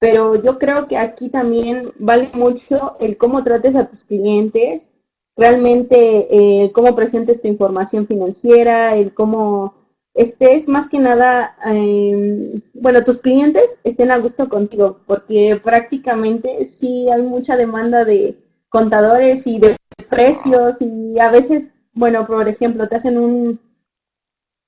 pero 0.00 0.42
yo 0.42 0.58
creo 0.58 0.88
que 0.88 0.96
aquí 0.96 1.28
también 1.28 1.92
vale 1.98 2.30
mucho 2.32 2.96
el 3.00 3.16
cómo 3.16 3.44
trates 3.44 3.76
a 3.76 3.86
tus 3.86 4.04
clientes, 4.04 4.92
realmente 5.36 6.26
eh, 6.30 6.72
cómo 6.72 6.96
presentes 6.96 7.40
tu 7.40 7.48
información 7.48 8.06
financiera, 8.06 8.96
el 8.96 9.14
cómo 9.14 9.74
estés 10.14 10.68
más 10.68 10.88
que 10.88 10.98
nada, 10.98 11.56
em, 11.64 12.52
bueno, 12.74 13.04
tus 13.04 13.20
clientes 13.20 13.80
estén 13.84 14.10
a 14.10 14.18
gusto 14.18 14.48
contigo, 14.48 14.98
porque 15.06 15.60
prácticamente 15.62 16.64
sí 16.64 17.08
hay 17.10 17.22
mucha 17.22 17.56
demanda 17.56 18.04
de 18.04 18.36
contadores 18.68 19.46
y 19.46 19.58
de 19.58 19.76
precios 20.08 20.80
y 20.80 21.18
a 21.18 21.30
veces, 21.30 21.72
bueno, 21.92 22.26
por 22.26 22.49
ejemplo, 22.49 22.88
te 22.88 22.97
hacen 22.97 23.18
un, 23.18 23.61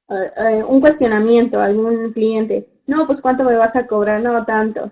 eh, 0.08 0.62
un 0.64 0.80
cuestionamiento 0.80 1.60
a 1.60 1.66
algún 1.66 2.12
cliente, 2.12 2.68
no, 2.86 3.06
pues 3.06 3.20
cuánto 3.20 3.44
me 3.44 3.56
vas 3.56 3.76
a 3.76 3.86
cobrar, 3.86 4.20
no 4.20 4.44
tanto. 4.44 4.90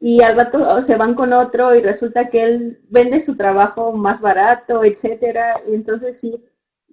Y 0.00 0.22
al 0.22 0.36
rato 0.36 0.80
se 0.82 0.96
van 0.96 1.14
con 1.14 1.32
otro 1.32 1.74
y 1.74 1.80
resulta 1.80 2.28
que 2.28 2.42
él 2.42 2.80
vende 2.88 3.18
su 3.20 3.36
trabajo 3.36 3.92
más 3.92 4.20
barato, 4.20 4.84
etcétera, 4.84 5.56
y 5.68 5.74
entonces 5.74 6.20
sí, 6.20 6.44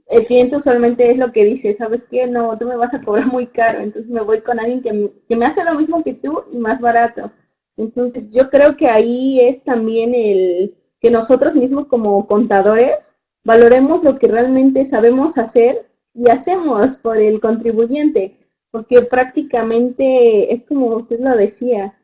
el 0.08 0.26
cliente 0.26 0.58
usualmente 0.58 1.12
es 1.12 1.18
lo 1.18 1.32
que 1.32 1.46
dice, 1.46 1.74
¿sabes 1.74 2.06
qué? 2.06 2.28
No, 2.28 2.58
tú 2.58 2.68
me 2.68 2.78
vas 2.78 2.94
a 2.94 3.04
cobrar 3.04 3.28
muy 3.28 3.48
caro, 3.48 3.80
entonces 3.82 4.12
me 4.12 4.22
voy 4.22 4.42
con 4.42 4.60
alguien 4.60 4.82
que 4.82 4.94
me, 4.94 5.12
que 5.28 5.36
me 5.36 5.46
hace 5.46 5.64
lo 5.64 5.76
mismo 5.76 6.04
que 6.04 6.14
tú 6.14 6.46
y 6.52 6.58
más 6.60 6.80
barato. 6.80 7.32
Entonces 7.78 8.24
yo 8.32 8.50
creo 8.50 8.78
que 8.78 8.88
ahí 8.88 9.40
es 9.42 9.64
también 9.64 10.14
el 10.16 10.76
que 11.00 11.12
nosotros 11.12 11.56
mismos 11.56 11.88
como 11.88 12.26
contadores 12.28 13.15
valoremos 13.46 14.04
lo 14.04 14.18
que 14.20 14.28
realmente 14.28 14.84
sabemos 14.84 15.38
hacer 15.38 15.88
y 16.14 16.30
hacemos 16.30 16.98
por 16.98 17.18
el 17.18 17.40
contribuyente, 17.40 18.38
porque 18.72 19.02
prácticamente 19.04 20.54
es 20.54 20.66
como 20.66 20.88
usted 20.88 21.20
lo 21.20 21.38
decía, 21.38 21.98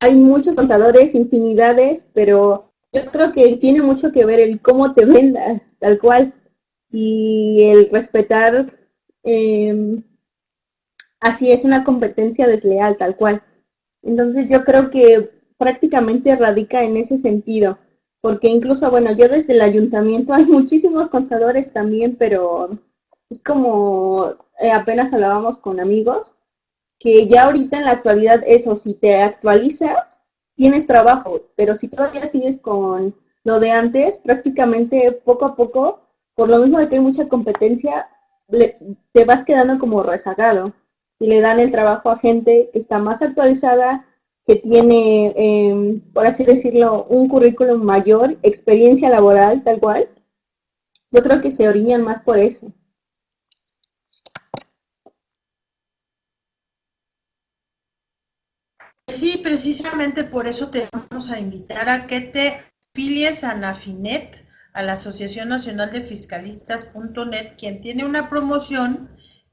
hay 0.00 0.16
muchos 0.16 0.56
contadores, 0.56 1.14
infinidades, 1.14 2.08
pero 2.14 2.72
yo 2.92 3.02
creo 3.12 3.32
que 3.32 3.56
tiene 3.58 3.82
mucho 3.82 4.10
que 4.10 4.24
ver 4.24 4.40
el 4.40 4.60
cómo 4.60 4.94
te 4.94 5.04
vendas, 5.04 5.76
tal 5.78 5.98
cual 5.98 6.34
y 6.90 7.62
el 7.70 7.90
respetar, 7.90 8.76
em, 9.22 10.02
así 11.20 11.52
es 11.52 11.64
una 11.64 11.84
competencia 11.84 12.48
desleal, 12.48 12.96
tal 12.96 13.14
cual. 13.16 13.42
Entonces 14.02 14.48
yo 14.48 14.64
creo 14.64 14.90
que 14.90 15.30
prácticamente 15.58 16.34
radica 16.34 16.82
en 16.82 16.96
ese 16.96 17.18
sentido, 17.18 17.78
porque 18.20 18.48
incluso, 18.48 18.90
bueno, 18.90 19.12
yo 19.12 19.28
desde 19.28 19.54
el 19.54 19.62
ayuntamiento 19.62 20.34
hay 20.34 20.44
muchísimos 20.44 21.08
contadores 21.08 21.72
también, 21.72 22.16
pero 22.16 22.68
es 23.30 23.42
como 23.42 24.34
eh, 24.58 24.72
apenas 24.72 25.12
hablábamos 25.12 25.58
con 25.58 25.80
amigos, 25.80 26.36
que 26.98 27.26
ya 27.26 27.44
ahorita 27.44 27.78
en 27.78 27.84
la 27.84 27.92
actualidad 27.92 28.42
eso, 28.46 28.76
si 28.76 28.94
te 28.94 29.22
actualizas, 29.22 30.20
tienes 30.54 30.86
trabajo, 30.86 31.40
pero 31.56 31.74
si 31.74 31.88
todavía 31.88 32.26
sigues 32.26 32.58
con 32.58 33.14
lo 33.44 33.60
de 33.60 33.70
antes, 33.70 34.20
prácticamente 34.20 35.12
poco 35.12 35.46
a 35.46 35.56
poco 35.56 36.00
por 36.34 36.48
lo 36.48 36.58
mismo 36.58 36.78
de 36.78 36.88
que 36.88 36.96
hay 36.96 37.02
mucha 37.02 37.28
competencia, 37.28 38.08
te 39.12 39.24
vas 39.24 39.44
quedando 39.44 39.78
como 39.78 40.02
rezagado 40.02 40.72
y 41.18 41.26
le 41.26 41.40
dan 41.40 41.60
el 41.60 41.70
trabajo 41.70 42.10
a 42.10 42.18
gente 42.18 42.70
que 42.72 42.78
está 42.78 42.98
más 42.98 43.22
actualizada, 43.22 44.06
que 44.50 44.56
tiene, 44.56 45.32
em, 45.36 46.00
por 46.12 46.26
así 46.26 46.44
decirlo, 46.44 47.04
un 47.04 47.28
currículum 47.28 47.84
mayor, 47.84 48.36
experiencia 48.42 49.08
laboral, 49.08 49.62
tal 49.62 49.78
cual. 49.78 50.08
Yo 51.12 51.22
creo 51.22 51.40
que 51.40 51.52
se 51.52 51.68
orillan 51.68 52.02
más 52.02 52.20
por 52.22 52.36
eso. 52.36 52.72
Sí, 59.06 59.38
precisamente 59.40 60.24
por 60.24 60.48
eso 60.48 60.68
te 60.68 60.84
vamos 60.92 61.30
a 61.30 61.38
invitar 61.38 61.88
a 61.88 62.08
que 62.08 62.20
te 62.20 62.60
afilies 62.92 63.44
a 63.44 63.54
Nafinet 63.54 64.44
a 64.72 64.82
la 64.82 64.94
Asociación 64.94 65.48
Nacional 65.48 65.92
de 65.92 66.02
Fiscalistas.net, 66.02 67.52
quien 67.56 67.80
tiene 67.80 68.04
una 68.04 68.28
promoción 68.28 69.10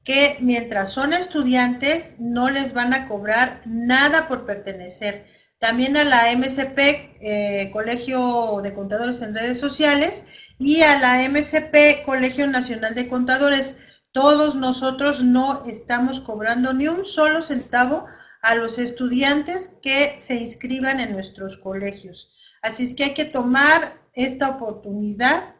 que 0.08 0.38
mientras 0.40 0.90
son 0.90 1.12
estudiantes 1.12 2.16
no 2.18 2.48
les 2.48 2.72
van 2.72 2.94
a 2.94 3.06
cobrar 3.08 3.60
nada 3.66 4.26
por 4.26 4.46
pertenecer. 4.46 5.26
También 5.58 5.98
a 5.98 6.04
la 6.04 6.32
MCP, 6.32 6.78
eh, 7.20 7.70
Colegio 7.74 8.60
de 8.62 8.72
Contadores 8.72 9.20
en 9.20 9.34
Redes 9.34 9.60
Sociales, 9.60 10.54
y 10.58 10.80
a 10.80 10.98
la 11.00 11.28
MCP, 11.28 12.06
Colegio 12.06 12.46
Nacional 12.46 12.94
de 12.94 13.06
Contadores. 13.06 14.00
Todos 14.12 14.56
nosotros 14.56 15.22
no 15.22 15.66
estamos 15.66 16.22
cobrando 16.22 16.72
ni 16.72 16.88
un 16.88 17.04
solo 17.04 17.42
centavo 17.42 18.06
a 18.40 18.54
los 18.54 18.78
estudiantes 18.78 19.76
que 19.82 20.18
se 20.18 20.36
inscriban 20.36 21.00
en 21.00 21.12
nuestros 21.12 21.58
colegios. 21.58 22.56
Así 22.62 22.84
es 22.84 22.94
que 22.94 23.04
hay 23.04 23.14
que 23.14 23.26
tomar 23.26 23.92
esta 24.14 24.48
oportunidad 24.48 25.54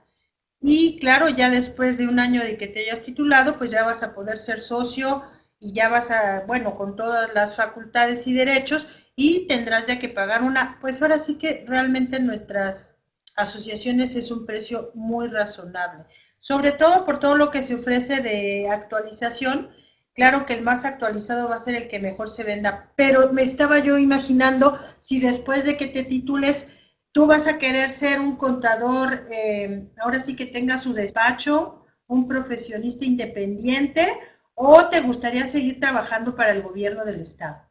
y 0.60 0.98
claro, 0.98 1.28
ya 1.28 1.50
después 1.50 1.98
de 1.98 2.08
un 2.08 2.18
año 2.18 2.42
de 2.42 2.56
que 2.56 2.66
te 2.66 2.80
hayas 2.80 3.02
titulado, 3.02 3.58
pues 3.58 3.70
ya 3.70 3.84
vas 3.84 4.02
a 4.02 4.14
poder 4.14 4.38
ser 4.38 4.60
socio 4.60 5.22
y 5.60 5.72
ya 5.72 5.88
vas 5.88 6.10
a, 6.10 6.44
bueno, 6.46 6.76
con 6.76 6.96
todas 6.96 7.32
las 7.34 7.56
facultades 7.56 8.26
y 8.26 8.32
derechos 8.34 9.08
y 9.16 9.46
tendrás 9.48 9.86
ya 9.86 9.98
que 9.98 10.08
pagar 10.08 10.42
una, 10.42 10.78
pues 10.80 11.00
ahora 11.02 11.18
sí 11.18 11.38
que 11.38 11.64
realmente 11.66 12.20
nuestras 12.20 12.98
asociaciones 13.36 14.16
es 14.16 14.30
un 14.30 14.46
precio 14.46 14.90
muy 14.94 15.28
razonable, 15.28 16.04
sobre 16.38 16.72
todo 16.72 17.04
por 17.04 17.20
todo 17.20 17.36
lo 17.36 17.50
que 17.50 17.62
se 17.62 17.76
ofrece 17.76 18.20
de 18.20 18.68
actualización. 18.68 19.70
Claro 20.14 20.46
que 20.46 20.54
el 20.54 20.62
más 20.62 20.84
actualizado 20.84 21.48
va 21.48 21.56
a 21.56 21.60
ser 21.60 21.76
el 21.76 21.88
que 21.88 22.00
mejor 22.00 22.28
se 22.28 22.42
venda, 22.42 22.92
pero 22.96 23.32
me 23.32 23.44
estaba 23.44 23.78
yo 23.78 23.98
imaginando 23.98 24.76
si 24.98 25.20
después 25.20 25.64
de 25.64 25.76
que 25.76 25.86
te 25.86 26.02
titules 26.02 26.87
tú 27.12 27.26
vas 27.26 27.46
a 27.46 27.58
querer 27.58 27.90
ser 27.90 28.20
un 28.20 28.36
contador, 28.36 29.28
eh, 29.32 29.88
ahora 30.00 30.20
sí 30.20 30.36
que 30.36 30.46
tenga 30.46 30.78
su 30.78 30.92
despacho, 30.92 31.84
un 32.06 32.26
profesionista 32.28 33.04
independiente, 33.04 34.06
o 34.54 34.88
te 34.90 35.00
gustaría 35.02 35.46
seguir 35.46 35.80
trabajando 35.80 36.34
para 36.34 36.52
el 36.52 36.62
gobierno 36.62 37.04
del 37.04 37.20
Estado? 37.20 37.68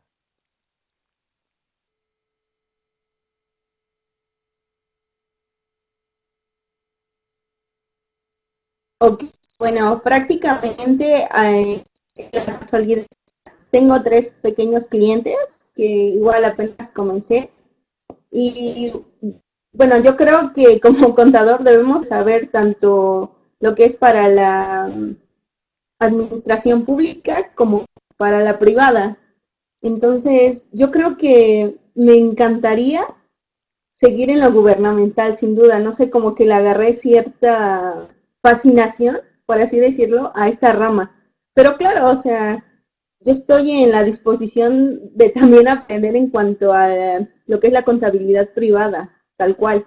Ok, 8.99 9.23
bueno, 9.59 10.01
prácticamente 10.03 11.27
eh, 11.35 11.83
tengo 13.69 14.01
tres 14.01 14.31
pequeños 14.31 14.87
clientes 14.87 15.35
que 15.75 15.85
igual 15.85 16.45
apenas 16.45 16.89
comencé 16.89 17.51
y 18.31 18.93
bueno, 19.77 19.99
yo 19.99 20.17
creo 20.17 20.53
que 20.53 20.79
como 20.81 21.15
contador 21.15 21.63
debemos 21.63 22.07
saber 22.07 22.49
tanto 22.51 23.35
lo 23.59 23.75
que 23.75 23.85
es 23.85 23.95
para 23.95 24.27
la 24.27 24.91
administración 25.99 26.85
pública 26.85 27.51
como 27.55 27.85
para 28.17 28.41
la 28.41 28.59
privada. 28.59 29.17
Entonces, 29.81 30.69
yo 30.73 30.91
creo 30.91 31.17
que 31.17 31.77
me 31.95 32.15
encantaría 32.15 33.05
seguir 33.91 34.29
en 34.29 34.41
lo 34.41 34.51
gubernamental, 34.51 35.35
sin 35.37 35.55
duda. 35.55 35.79
No 35.79 35.93
sé, 35.93 36.09
como 36.09 36.35
que 36.35 36.45
le 36.45 36.53
agarré 36.53 36.93
cierta 36.93 38.09
fascinación, 38.43 39.19
por 39.45 39.59
así 39.59 39.79
decirlo, 39.79 40.31
a 40.35 40.49
esta 40.49 40.73
rama. 40.73 41.15
Pero 41.53 41.77
claro, 41.77 42.11
o 42.11 42.15
sea, 42.15 42.63
yo 43.19 43.31
estoy 43.31 43.71
en 43.71 43.91
la 43.91 44.03
disposición 44.03 45.01
de 45.15 45.29
también 45.29 45.67
aprender 45.67 46.15
en 46.15 46.29
cuanto 46.29 46.73
a 46.73 46.89
lo 47.45 47.59
que 47.59 47.67
es 47.67 47.73
la 47.73 47.83
contabilidad 47.83 48.53
privada, 48.53 49.23
tal 49.35 49.55
cual. 49.55 49.85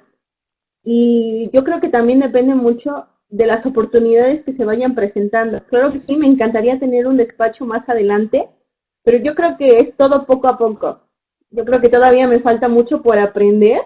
Y 0.82 1.50
yo 1.52 1.64
creo 1.64 1.80
que 1.80 1.88
también 1.88 2.20
depende 2.20 2.54
mucho 2.54 3.06
de 3.28 3.46
las 3.46 3.64
oportunidades 3.66 4.44
que 4.44 4.52
se 4.52 4.64
vayan 4.64 4.94
presentando. 4.94 5.62
Claro 5.64 5.92
que 5.92 5.99
sí, 5.99 6.16
me 6.16 6.26
encantaría 6.26 6.78
tener 6.78 7.06
un 7.06 7.16
despacho 7.16 7.64
más 7.64 7.88
adelante, 7.88 8.49
pero 9.04 9.18
yo 9.18 9.34
creo 9.34 9.56
que 9.56 9.78
es 9.78 9.96
todo 9.96 10.26
poco 10.26 10.49
a 10.49 10.58
poco. 10.58 11.00
Yo 11.50 11.64
creo 11.64 11.80
que 11.80 11.88
todavía 11.88 12.28
me 12.28 12.40
falta 12.40 12.68
mucho 12.68 13.02
por 13.02 13.18
aprender. 13.18 13.80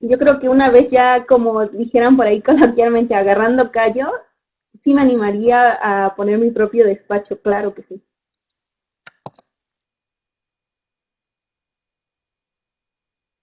Yo 0.00 0.18
creo 0.18 0.38
que 0.40 0.48
una 0.48 0.70
vez 0.70 0.90
ya, 0.90 1.26
como 1.26 1.66
dijeran 1.66 2.16
por 2.16 2.26
ahí 2.26 2.40
coloquialmente, 2.42 3.14
agarrando 3.14 3.70
callo, 3.70 4.10
sí 4.78 4.94
me 4.94 5.02
animaría 5.02 5.72
a 6.04 6.14
poner 6.14 6.38
mi 6.38 6.50
propio 6.50 6.86
despacho, 6.86 7.40
claro 7.40 7.74
que 7.74 7.82
sí. 7.82 8.02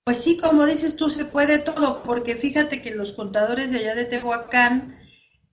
Pues 0.05 0.19
sí, 0.19 0.37
como 0.37 0.67
dices 0.67 0.97
tú, 0.97 1.09
se 1.09 1.25
puede 1.25 1.57
todo, 1.57 2.03
porque 2.03 2.35
fíjate 2.35 2.79
que 2.83 2.93
los 2.93 3.11
contadores 3.11 3.71
de 3.71 3.79
allá 3.79 3.95
de 3.95 4.05
Tehuacán, 4.05 4.99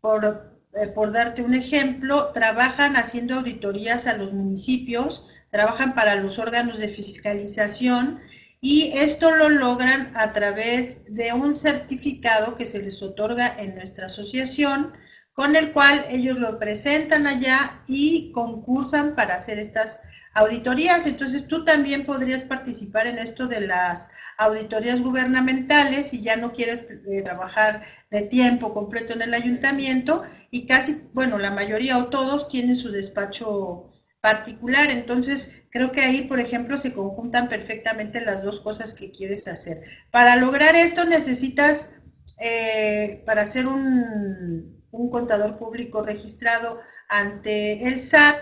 por, 0.03 0.61
eh, 0.75 0.89
por 0.95 1.11
darte 1.11 1.41
un 1.41 1.55
ejemplo, 1.55 2.33
trabajan 2.35 2.97
haciendo 2.97 3.37
auditorías 3.37 4.07
a 4.07 4.15
los 4.19 4.35
municipios, 4.35 5.43
trabajan 5.51 5.95
para 5.95 6.17
los 6.17 6.39
órganos 6.39 6.79
de 6.79 6.89
fiscalización 6.89 8.21
y 8.61 8.93
esto 8.95 9.35
lo 9.35 9.49
logran 9.49 10.13
a 10.15 10.35
través 10.35 11.07
de 11.07 11.33
un 11.33 11.55
certificado 11.55 12.55
que 12.55 12.67
se 12.67 12.83
les 12.83 13.01
otorga 13.03 13.57
en 13.59 13.75
nuestra 13.75 14.07
asociación, 14.07 14.93
con 15.35 15.57
el 15.57 15.73
cual 15.73 16.05
ellos 16.11 16.39
lo 16.39 16.59
presentan 16.59 17.27
allá 17.27 17.83
y 17.87 18.33
concursan 18.33 19.15
para 19.15 19.37
hacer 19.37 19.59
estas 19.59 20.03
auditorías. 20.35 21.07
Entonces 21.07 21.49
tú 21.49 21.65
también 21.65 22.05
podrías 22.05 22.43
participar 22.43 23.07
en 23.07 23.19
esto 23.19 23.47
de 23.47 23.61
las 23.61 24.11
auditorías 24.39 25.01
gubernamentales 25.01 26.11
si 26.11 26.23
ya 26.23 26.37
no 26.37 26.53
quieres 26.53 26.87
eh, 26.91 27.23
trabajar 27.23 27.83
de 28.11 28.23
tiempo 28.23 28.75
completo 28.75 29.15
en 29.15 29.23
el 29.23 29.35
ayuntamiento 29.35 30.23
y 30.51 30.67
casi, 30.67 31.09
bueno, 31.15 31.39
la 31.39 31.51
mayoría 31.51 31.99
o 31.99 32.07
todos 32.07 32.49
tienen 32.49 32.77
su 32.77 32.91
despacho 32.91 33.91
particular. 34.21 34.91
Entonces, 34.91 35.65
creo 35.71 35.93
que 35.93 36.03
ahí, 36.03 36.23
por 36.29 36.41
ejemplo, 36.41 36.77
se 36.77 36.93
conjuntan 36.93 37.49
perfectamente 37.49 38.21
las 38.21 38.43
dos 38.43 38.61
cosas 38.61 38.95
que 38.95 39.11
quieres 39.11 39.49
hacer. 39.49 39.83
Para 40.11 40.37
lograr 40.37 40.77
esto 40.77 41.07
necesitas, 41.07 42.03
eh, 42.39 43.23
para 43.25 43.47
ser 43.47 43.67
un 43.67 44.82
un 44.93 45.11
contador 45.11 45.59
público 45.59 46.03
registrado 46.03 46.79
ante 47.09 47.89
el 47.89 47.99
SAT 47.99 48.37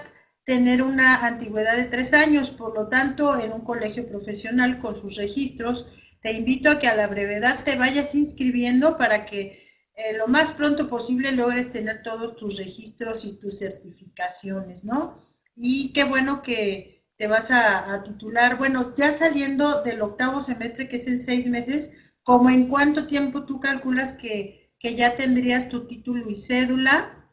tener 0.44 0.82
una 0.82 1.26
antigüedad 1.26 1.76
de 1.76 1.84
tres 1.84 2.12
años, 2.12 2.50
por 2.50 2.74
lo 2.74 2.88
tanto, 2.88 3.38
en 3.38 3.52
un 3.52 3.60
colegio 3.60 4.08
profesional 4.08 4.80
con 4.80 4.96
sus 4.96 5.16
registros, 5.16 6.16
te 6.20 6.32
invito 6.32 6.70
a 6.70 6.78
que 6.78 6.88
a 6.88 6.96
la 6.96 7.06
brevedad 7.06 7.62
te 7.64 7.76
vayas 7.76 8.14
inscribiendo 8.14 8.98
para 8.98 9.26
que 9.26 9.68
eh, 9.94 10.12
lo 10.16 10.26
más 10.26 10.52
pronto 10.52 10.88
posible 10.88 11.32
logres 11.32 11.70
tener 11.70 12.02
todos 12.02 12.36
tus 12.36 12.58
registros 12.58 13.24
y 13.24 13.38
tus 13.38 13.58
certificaciones, 13.58 14.84
¿no? 14.84 15.18
Y 15.54 15.92
qué 15.92 16.04
bueno 16.04 16.42
que 16.42 17.04
te 17.16 17.28
vas 17.28 17.50
a, 17.50 17.94
a 17.94 18.02
titular, 18.02 18.58
bueno, 18.58 18.94
ya 18.96 19.12
saliendo 19.12 19.82
del 19.82 20.02
octavo 20.02 20.40
semestre, 20.42 20.88
que 20.88 20.96
es 20.96 21.06
en 21.06 21.20
seis 21.20 21.46
meses, 21.46 22.14
¿como 22.24 22.50
en 22.50 22.68
cuánto 22.68 23.06
tiempo 23.06 23.44
tú 23.44 23.60
calculas 23.60 24.14
que 24.14 24.59
que 24.80 24.96
ya 24.96 25.14
tendrías 25.14 25.68
tu 25.68 25.86
título 25.86 26.28
y 26.28 26.34
cédula 26.34 27.28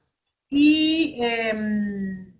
y 0.50 1.18
em, 1.22 2.38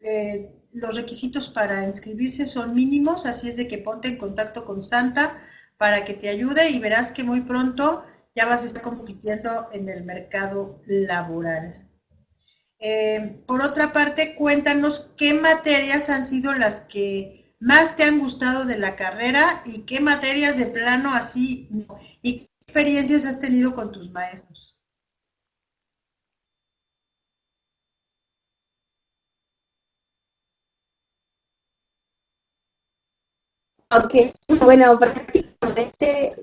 eh, 0.00 0.50
los 0.72 0.96
requisitos 0.96 1.50
para 1.50 1.84
inscribirse 1.84 2.46
son 2.46 2.74
mínimos, 2.74 3.26
así 3.26 3.48
es 3.48 3.56
de 3.56 3.68
que 3.68 3.78
ponte 3.78 4.08
en 4.08 4.18
contacto 4.18 4.64
con 4.64 4.82
Santa 4.82 5.38
para 5.76 6.04
que 6.04 6.14
te 6.14 6.28
ayude 6.28 6.70
y 6.70 6.78
verás 6.80 7.12
que 7.12 7.22
muy 7.22 7.42
pronto 7.42 8.02
ya 8.34 8.46
vas 8.46 8.64
a 8.64 8.66
estar 8.66 8.82
compitiendo 8.82 9.68
en 9.72 9.88
el 9.88 10.04
mercado 10.04 10.80
laboral. 10.86 11.88
Em, 12.78 13.44
por 13.46 13.62
otra 13.62 13.92
parte, 13.92 14.34
cuéntanos 14.36 15.12
qué 15.16 15.34
materias 15.34 16.08
han 16.10 16.26
sido 16.26 16.54
las 16.54 16.80
que 16.80 17.54
más 17.60 17.96
te 17.96 18.04
han 18.04 18.18
gustado 18.18 18.64
de 18.64 18.78
la 18.78 18.96
carrera 18.96 19.62
y 19.64 19.82
qué 19.82 20.00
materias 20.00 20.58
de 20.58 20.66
plano 20.66 21.14
así 21.14 21.68
y 22.22 22.48
experiencias 22.74 23.24
has 23.24 23.38
tenido 23.38 23.72
con 23.72 23.92
tus 23.92 24.10
maestros? 24.10 24.80
Ok, 33.90 34.14
bueno, 34.60 34.98
prácticamente 34.98 36.34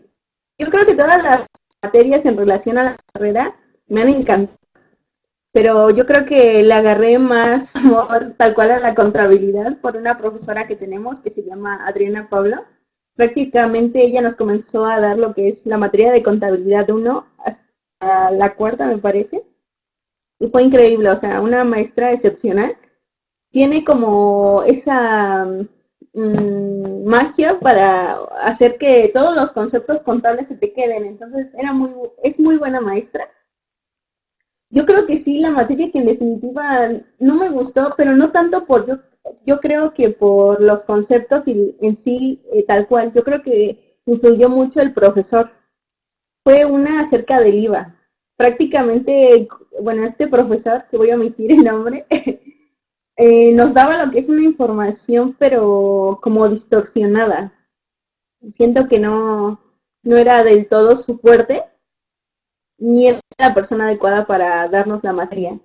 yo 0.58 0.70
creo 0.70 0.86
que 0.86 0.96
todas 0.96 1.22
las 1.22 1.48
materias 1.84 2.26
en 2.26 2.38
relación 2.38 2.78
a 2.78 2.84
la 2.86 2.98
carrera 3.12 3.60
me 3.88 4.02
han 4.02 4.08
encantado, 4.08 4.58
pero 5.52 5.90
yo 5.90 6.06
creo 6.06 6.26
que 6.26 6.64
le 6.64 6.74
agarré 6.74 7.20
más 7.20 7.76
amor 7.78 8.36
tal 8.38 8.54
cual 8.54 8.72
a 8.72 8.80
la 8.80 8.96
contabilidad 8.96 9.82
por 9.82 9.98
una 9.98 10.18
profesora 10.18 10.66
que 10.66 10.78
tenemos 10.78 11.20
que 11.20 11.30
se 11.30 11.44
llama 11.44 11.86
Adriana 11.86 12.30
Pablo 12.30 12.66
prácticamente 13.16 14.04
ella 14.04 14.22
nos 14.22 14.36
comenzó 14.36 14.86
a 14.86 15.00
dar 15.00 15.18
lo 15.18 15.34
que 15.34 15.48
es 15.50 15.66
la 15.66 15.78
materia 15.78 16.12
de 16.12 16.24
contabilidad 16.24 16.90
1 16.90 17.26
hasta 17.40 18.32
la 18.32 18.56
cuarta, 18.56 18.86
me 18.86 18.98
parece. 18.98 19.44
Y 20.40 20.48
fue 20.50 20.64
increíble, 20.64 21.10
o 21.12 21.18
sea, 21.18 21.42
una 21.42 21.64
maestra 21.64 22.12
excepcional. 22.12 22.76
Tiene 23.52 23.84
como 23.84 24.64
esa 24.64 25.46
mm, 26.14 27.04
magia 27.06 27.60
para 27.60 28.14
hacer 28.42 28.78
que 28.78 29.12
todos 29.14 29.36
los 29.36 29.52
conceptos 29.52 30.02
contables 30.02 30.48
se 30.48 30.58
te 30.58 30.74
queden. 30.74 31.06
Entonces, 31.06 31.54
era 31.56 31.74
muy, 31.74 31.92
es 32.24 32.40
muy 32.40 32.58
buena 32.58 32.82
maestra. 32.82 33.30
Yo 34.70 34.86
creo 34.86 35.06
que 35.06 35.18
sí, 35.18 35.40
la 35.40 35.52
materia 35.52 35.92
que 35.92 36.00
en 36.00 36.06
definitiva 36.06 36.90
no 37.20 37.36
me 37.36 37.50
gustó, 37.50 37.94
pero 37.98 38.16
no 38.16 38.32
tanto 38.32 38.66
por 38.66 38.88
yo 38.88 39.00
yo 39.46 39.60
creo 39.60 39.94
que 39.94 40.10
por 40.10 40.62
los 40.62 40.84
conceptos 40.84 41.48
y 41.48 41.76
en 41.82 41.96
sí, 41.96 42.42
eh, 42.54 42.64
tal 42.64 42.88
cual, 42.88 43.14
yo 43.14 43.24
creo 43.24 43.42
que 43.42 43.98
influyó 44.06 44.50
mucho 44.50 44.82
el 44.82 44.94
profesor. 44.94 45.50
Fue 46.44 46.66
una 46.66 47.02
acerca 47.02 47.40
del 47.40 47.56
IVA. 47.56 47.96
Prácticamente, 48.36 49.48
bueno, 49.82 50.06
este 50.06 50.28
profesor, 50.28 50.86
que 50.90 50.98
voy 50.98 51.12
a 51.12 51.16
omitir 51.16 51.52
el 51.52 51.64
nombre, 51.64 52.06
eh, 53.18 53.54
nos 53.54 53.74
daba 53.74 54.04
lo 54.04 54.12
que 54.12 54.20
es 54.20 54.30
una 54.30 54.44
información, 54.44 55.36
pero 55.38 56.20
como 56.22 56.48
distorsionada. 56.50 57.54
Siento 58.52 58.88
que 58.88 59.00
no, 59.00 59.60
no 60.04 60.18
era 60.18 60.44
del 60.44 60.68
todo 60.68 60.98
su 60.98 61.20
fuerte, 61.20 61.64
ni 62.80 63.08
era 63.10 63.20
la 63.38 63.54
persona 63.54 63.86
adecuada 63.86 64.26
para 64.26 64.68
darnos 64.68 65.04
la 65.04 65.14
materia. 65.14 65.60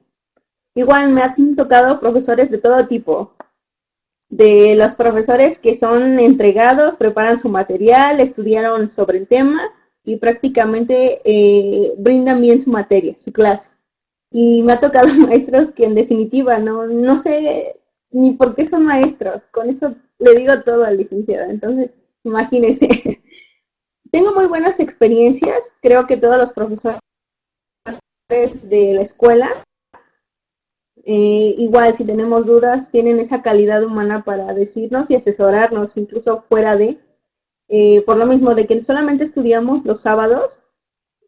Igual 0.75 1.11
me 1.12 1.23
han 1.23 1.57
tocado 1.57 1.99
profesores 1.99 2.51
de 2.51 2.59
todo 2.59 2.87
tipo, 2.87 3.36
de 4.29 4.75
los 4.75 4.95
profesores 4.95 5.59
que 5.59 5.75
son 5.75 6.19
entregados, 6.19 6.97
preparan 6.97 7.39
su 7.39 7.49
material, 7.49 8.21
estudiaron 8.21 8.91
sobre 8.91 9.19
el 9.19 9.27
tema 9.27 9.71
y 10.05 10.17
prácticamente 10.17 11.21
eh, 11.25 11.95
brindan 11.99 12.41
bien 12.41 12.61
su 12.61 12.71
materia, 12.71 13.17
su 13.17 13.33
clase. 13.33 13.71
Y 14.31 14.62
me 14.62 14.73
ha 14.73 14.81
tocado 14.81 15.09
maestros 15.19 15.71
que 15.71 15.85
en 15.85 15.95
definitiva 15.95 16.59
no, 16.59 16.87
no 16.87 17.19
sé 17.19 17.81
ni 18.11 18.33
por 18.33 18.55
qué 18.55 18.67
son 18.67 18.85
maestros, 18.85 19.47
con 19.49 19.69
eso 19.69 19.95
le 20.19 20.35
digo 20.35 20.62
todo 20.62 20.85
al 20.85 20.97
licenciado, 20.97 21.51
entonces 21.51 21.97
imagínese. 22.25 22.89
Tengo 24.11 24.33
muy 24.33 24.47
buenas 24.47 24.81
experiencias, 24.81 25.75
creo 25.83 26.07
que 26.07 26.17
todos 26.17 26.39
los 26.39 26.53
profesores 26.53 27.01
de 28.29 28.95
la 28.95 29.03
escuela 29.03 29.65
eh, 31.09 31.55
igual, 31.59 31.95
si 31.95 32.05
tenemos 32.05 32.45
dudas, 32.47 32.90
tienen 32.90 33.21
esa 33.21 33.40
calidad 33.40 33.85
humana 33.85 34.25
para 34.25 34.53
decirnos 34.55 35.09
y 35.09 35.14
asesorarnos, 35.14 35.97
incluso 35.97 36.42
fuera 36.49 36.75
de, 36.75 36.99
eh, 37.69 38.03
por 38.03 38.16
lo 38.16 38.27
mismo 38.27 38.57
de 38.57 38.66
que 38.66 38.83
solamente 38.83 39.23
estudiamos 39.23 39.85
los 39.85 40.01
sábados, 40.01 40.64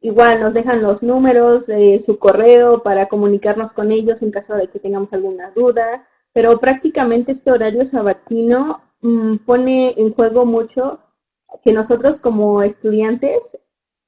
igual 0.01 0.41
nos 0.41 0.53
dejan 0.53 0.83
los 0.83 1.05
números 1.05 1.69
de 1.69 2.01
su 2.01 2.19
correo 2.19 2.83
para 2.83 3.07
comunicarnos 3.09 3.73
con 3.73 3.93
ellos 3.93 4.21
en 4.23 4.33
caso 4.33 4.57
de 4.57 4.67
que 4.67 4.81
tengamos 4.81 5.13
alguna 5.13 5.53
duda, 5.53 6.09
pero 6.33 6.59
prácticamente 6.59 7.31
este 7.31 7.53
horario 7.53 7.87
sabatino 7.87 8.83
mm, 9.01 9.37
pone 9.47 9.95
en 9.97 10.13
juego 10.13 10.45
mucho 10.45 10.99
que 11.63 11.73
nosotros 11.73 12.19
como 12.19 12.65
estudiantes 12.65 13.57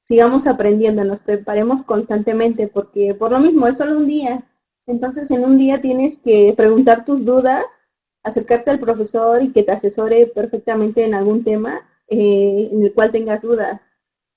sigamos 0.00 0.48
aprendiendo, 0.48 1.04
nos 1.04 1.22
preparemos 1.22 1.84
constantemente, 1.84 2.66
porque 2.66 3.14
por 3.14 3.30
lo 3.30 3.38
mismo 3.38 3.68
es 3.68 3.76
solo 3.76 3.96
un 3.96 4.08
día, 4.08 4.42
entonces, 4.90 5.30
en 5.30 5.44
un 5.44 5.56
día 5.56 5.80
tienes 5.80 6.18
que 6.18 6.52
preguntar 6.56 7.04
tus 7.04 7.24
dudas, 7.24 7.64
acercarte 8.22 8.70
al 8.70 8.80
profesor 8.80 9.42
y 9.42 9.52
que 9.52 9.62
te 9.62 9.72
asesore 9.72 10.26
perfectamente 10.26 11.04
en 11.04 11.14
algún 11.14 11.44
tema 11.44 11.88
eh, 12.08 12.68
en 12.72 12.84
el 12.84 12.92
cual 12.92 13.10
tengas 13.12 13.42
dudas. 13.42 13.80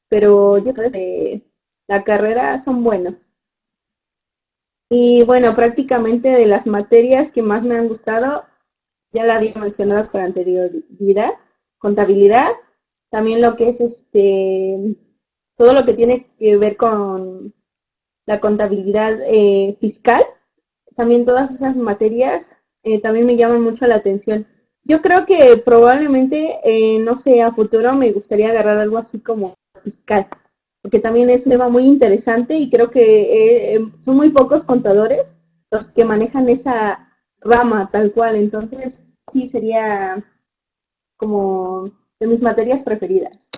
Pero 0.10 0.58
yo 0.60 0.74
creo 0.74 0.92
que 0.92 1.42
la 1.88 2.04
carrera 2.04 2.58
son 2.60 2.84
buenos. 2.84 3.36
Y 4.90 5.24
bueno, 5.24 5.56
prácticamente 5.56 6.30
de 6.30 6.46
las 6.46 6.68
materias 6.68 7.32
que 7.32 7.42
más 7.42 7.64
me 7.64 7.76
han 7.76 7.88
gustado, 7.88 8.44
ya 9.12 9.24
la 9.24 9.36
había 9.36 9.56
mencionado 9.56 10.12
con 10.12 10.22
anterioridad, 10.22 11.32
contabilidad, 11.78 12.52
también 13.10 13.42
lo 13.42 13.56
que 13.56 13.70
es 13.70 13.82
este, 13.82 14.96
todo 15.56 15.74
lo 15.74 15.86
que 15.86 15.94
tiene 15.94 16.28
que 16.38 16.58
ver 16.58 16.78
con 16.78 17.54
la 18.26 18.40
contabilidad 18.40 19.20
eh, 19.28 19.78
fiscal, 19.80 20.24
también 20.96 21.26
todas 21.26 21.52
esas 21.52 21.76
materias 21.76 22.56
eh, 22.84 23.00
también 23.00 23.26
me 23.26 23.38
llaman 23.38 23.62
mucho 23.62 23.86
la 23.86 23.96
atención. 23.96 24.48
Yo 24.84 25.02
creo 25.02 25.26
que 25.26 25.58
probablemente, 25.64 26.60
eh, 26.64 27.00
no 27.00 27.16
sé, 27.16 27.42
a 27.42 27.54
futuro 27.54 27.94
me 27.94 28.12
gustaría 28.12 28.50
agarrar 28.50 28.78
algo 28.80 28.98
así 28.98 29.22
como 29.22 29.56
fiscal, 29.84 30.28
porque 30.82 31.00
también 31.00 31.30
es 31.30 31.46
un 31.46 31.52
tema 31.52 31.70
muy 31.70 31.86
interesante 31.86 32.56
y 32.56 32.70
creo 32.70 32.92
que 32.92 33.82
son 34.02 34.18
muy 34.18 34.30
pocos 34.30 34.66
contadores 34.66 35.38
los 35.72 35.88
que 35.90 36.06
manejan 36.06 36.50
esa 36.50 37.10
rama 37.40 37.90
tal 37.92 38.12
cual, 38.12 38.36
entonces 38.36 39.06
sí 39.28 39.48
sería 39.48 40.24
como 41.18 41.90
de 42.20 42.28
mis 42.28 42.42
materias 42.42 42.84
preferidas. 42.84 43.50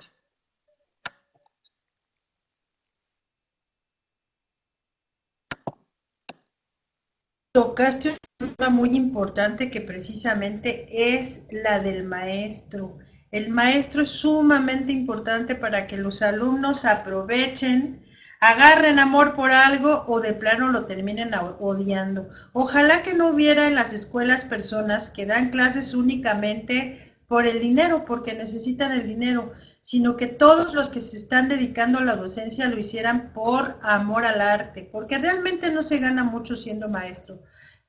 Tocaste 7.56 8.14
un 8.42 8.54
tema 8.54 8.68
muy 8.68 8.94
importante 8.94 9.70
que 9.70 9.80
precisamente 9.80 10.86
es 11.16 11.44
la 11.50 11.78
del 11.78 12.04
maestro. 12.04 12.98
El 13.30 13.48
maestro 13.48 14.02
es 14.02 14.10
sumamente 14.10 14.92
importante 14.92 15.54
para 15.54 15.86
que 15.86 15.96
los 15.96 16.20
alumnos 16.20 16.84
aprovechen, 16.84 18.02
agarren 18.40 18.98
amor 18.98 19.34
por 19.34 19.52
algo 19.52 20.04
o 20.06 20.20
de 20.20 20.34
plano 20.34 20.68
lo 20.68 20.84
terminen 20.84 21.30
odiando. 21.58 22.28
Ojalá 22.52 23.02
que 23.02 23.14
no 23.14 23.28
hubiera 23.28 23.66
en 23.66 23.74
las 23.74 23.94
escuelas 23.94 24.44
personas 24.44 25.08
que 25.08 25.24
dan 25.24 25.48
clases 25.48 25.94
únicamente 25.94 27.15
por 27.28 27.46
el 27.46 27.60
dinero, 27.60 28.04
porque 28.04 28.34
necesitan 28.34 28.92
el 28.92 29.06
dinero, 29.06 29.52
sino 29.80 30.16
que 30.16 30.26
todos 30.26 30.74
los 30.74 30.90
que 30.90 31.00
se 31.00 31.16
están 31.16 31.48
dedicando 31.48 31.98
a 31.98 32.04
la 32.04 32.16
docencia 32.16 32.68
lo 32.68 32.78
hicieran 32.78 33.32
por 33.32 33.78
amor 33.82 34.24
al 34.24 34.40
arte, 34.40 34.88
porque 34.90 35.18
realmente 35.18 35.72
no 35.72 35.82
se 35.82 35.98
gana 35.98 36.24
mucho 36.24 36.54
siendo 36.54 36.88
maestro, 36.88 37.40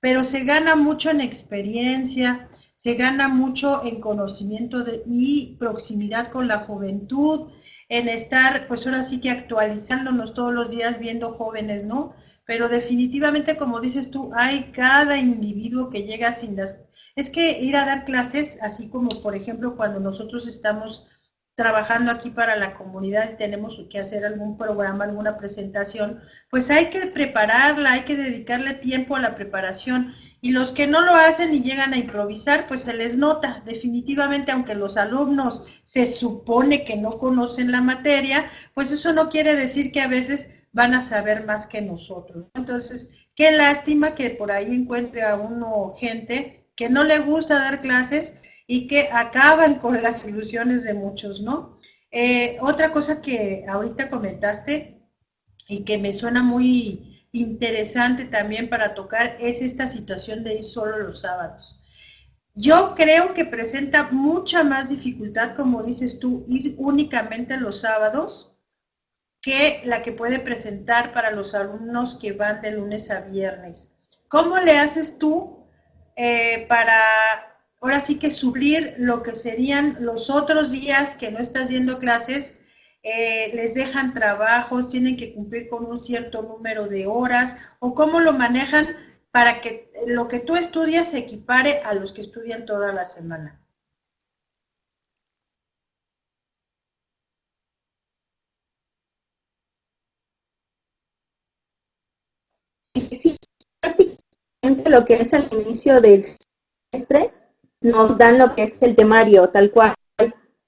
pero 0.07 0.23
se 0.23 0.45
gana 0.45 0.77
mucho 0.77 1.09
en 1.09 1.19
experiencia, 1.19 2.47
se 2.77 2.93
gana 2.93 3.27
mucho 3.27 3.83
en 3.83 3.99
conocimiento 3.99 4.85
de, 4.85 5.03
y 5.05 5.57
proximidad 5.59 6.31
con 6.31 6.47
la 6.47 6.59
juventud, 6.59 7.51
en 7.89 8.07
estar, 8.07 8.69
pues 8.69 8.87
ahora 8.87 9.03
sí 9.03 9.19
que 9.19 9.31
actualizándonos 9.31 10.33
todos 10.33 10.53
los 10.53 10.69
días 10.69 10.99
viendo 10.99 11.33
jóvenes, 11.33 11.87
¿no? 11.87 12.13
Pero 12.45 12.69
definitivamente, 12.69 13.57
como 13.57 13.81
dices 13.81 14.09
tú, 14.09 14.31
hay 14.33 14.71
cada 14.71 15.17
individuo 15.17 15.89
que 15.89 16.03
llega 16.03 16.31
sin 16.31 16.55
las... 16.55 16.85
Es 17.17 17.29
que 17.29 17.59
ir 17.59 17.75
a 17.75 17.83
dar 17.83 18.05
clases, 18.05 18.59
así 18.61 18.87
como 18.87 19.09
por 19.21 19.35
ejemplo 19.35 19.75
cuando 19.75 19.99
nosotros 19.99 20.47
estamos 20.47 21.16
trabajando 21.57 22.11
aquí 22.11 22.29
para 22.29 22.55
la 22.55 22.75
comunidad 22.75 23.31
y 23.31 23.35
tenemos 23.35 23.83
que 23.89 23.97
hacer 23.97 24.23
algún 24.23 24.59
programa, 24.59 25.05
alguna 25.05 25.37
presentación, 25.37 26.21
pues 26.51 26.69
hay 26.69 26.91
que 26.91 27.07
prepararla, 27.07 27.93
hay 27.93 28.01
que 28.01 28.15
dedicarle 28.15 28.75
tiempo 28.75 29.15
a 29.15 29.21
la 29.21 29.33
preparación. 29.33 30.13
Y 30.39 30.51
los 30.51 30.71
que 30.71 30.85
no 30.85 31.01
lo 31.01 31.15
hacen 31.15 31.55
y 31.55 31.63
llegan 31.63 31.93
a 31.93 31.97
improvisar, 31.97 32.67
pues 32.67 32.83
se 32.83 32.93
les 32.93 33.17
nota 33.17 33.63
definitivamente, 33.65 34.51
aunque 34.51 34.75
los 34.75 34.97
alumnos 34.97 35.81
se 35.83 36.05
supone 36.05 36.85
que 36.85 36.95
no 36.95 37.09
conocen 37.09 37.71
la 37.71 37.81
materia, 37.81 38.45
pues 38.75 38.91
eso 38.91 39.11
no 39.11 39.27
quiere 39.27 39.55
decir 39.55 39.91
que 39.91 40.01
a 40.01 40.07
veces 40.07 40.67
van 40.73 40.93
a 40.93 41.01
saber 41.01 41.43
más 41.43 41.65
que 41.65 41.81
nosotros. 41.81 42.45
Entonces, 42.53 43.29
qué 43.35 43.51
lástima 43.51 44.13
que 44.13 44.29
por 44.29 44.51
ahí 44.51 44.75
encuentre 44.75 45.23
a 45.23 45.35
uno 45.35 45.91
gente 45.99 46.67
que 46.75 46.87
no 46.87 47.03
le 47.03 47.17
gusta 47.17 47.57
dar 47.57 47.81
clases 47.81 48.56
y 48.67 48.87
que 48.87 49.09
acaban 49.13 49.75
con 49.75 50.01
las 50.03 50.27
ilusiones 50.27 50.83
de 50.83 50.93
muchos, 50.93 51.41
¿no? 51.41 51.79
Eh, 52.11 52.57
otra 52.61 52.91
cosa 52.91 53.21
que 53.21 53.63
ahorita 53.67 54.09
comentaste 54.09 55.01
y 55.67 55.83
que 55.83 55.97
me 55.97 56.11
suena 56.11 56.43
muy 56.43 57.25
interesante 57.31 58.25
también 58.25 58.69
para 58.69 58.93
tocar 58.93 59.37
es 59.39 59.61
esta 59.61 59.87
situación 59.87 60.43
de 60.43 60.55
ir 60.55 60.63
solo 60.65 60.99
los 60.99 61.21
sábados. 61.21 61.79
Yo 62.55 62.95
creo 62.95 63.33
que 63.33 63.45
presenta 63.45 64.09
mucha 64.11 64.63
más 64.63 64.89
dificultad, 64.89 65.55
como 65.55 65.83
dices 65.83 66.19
tú, 66.19 66.45
ir 66.49 66.75
únicamente 66.77 67.57
los 67.57 67.81
sábados 67.81 68.57
que 69.41 69.81
la 69.85 70.01
que 70.01 70.11
puede 70.11 70.39
presentar 70.39 71.13
para 71.13 71.31
los 71.31 71.53
alumnos 71.53 72.15
que 72.15 72.31
van 72.31 72.61
de 72.61 72.71
lunes 72.71 73.11
a 73.11 73.21
viernes. 73.21 73.95
¿Cómo 74.27 74.57
le 74.57 74.77
haces 74.79 75.19
tú 75.19 75.67
eh, 76.15 76.65
para 76.67 76.97
ahora 77.81 78.01
sí 78.01 78.19
que 78.19 78.29
suplir 78.29 78.95
lo 78.97 79.23
que 79.23 79.35
serían 79.35 79.97
los 79.99 80.29
otros 80.29 80.71
días 80.71 81.15
que 81.15 81.31
no 81.31 81.39
estás 81.39 81.69
yendo 81.69 81.99
clases, 81.99 82.67
eh, 83.03 83.51
les 83.53 83.73
dejan 83.73 84.13
trabajos, 84.13 84.89
tienen 84.89 85.17
que 85.17 85.33
cumplir 85.33 85.69
con 85.69 85.85
un 85.85 85.99
cierto 85.99 86.41
número 86.41 86.87
de 86.87 87.07
horas, 87.07 87.73
o 87.79 87.93
cómo 87.95 88.19
lo 88.19 88.33
manejan 88.33 88.85
para 89.31 89.61
que 89.61 89.91
lo 90.07 90.27
que 90.27 90.39
tú 90.39 90.55
estudias 90.55 91.11
se 91.11 91.19
equipare 91.19 91.81
a 91.83 91.93
los 91.93 92.11
que 92.11 92.21
estudian 92.21 92.65
toda 92.65 92.91
la 92.91 93.05
semana. 93.05 93.61
Sí, 103.11 103.37
prácticamente 103.79 104.89
lo 104.89 105.05
que 105.05 105.15
es 105.15 105.33
el 105.33 105.47
inicio 105.51 106.01
del 106.01 106.23
semestre 106.91 107.36
nos 107.81 108.17
dan 108.17 108.37
lo 108.37 108.55
que 108.55 108.63
es 108.63 108.81
el 108.83 108.95
temario, 108.95 109.49
tal 109.49 109.71
cual. 109.71 109.93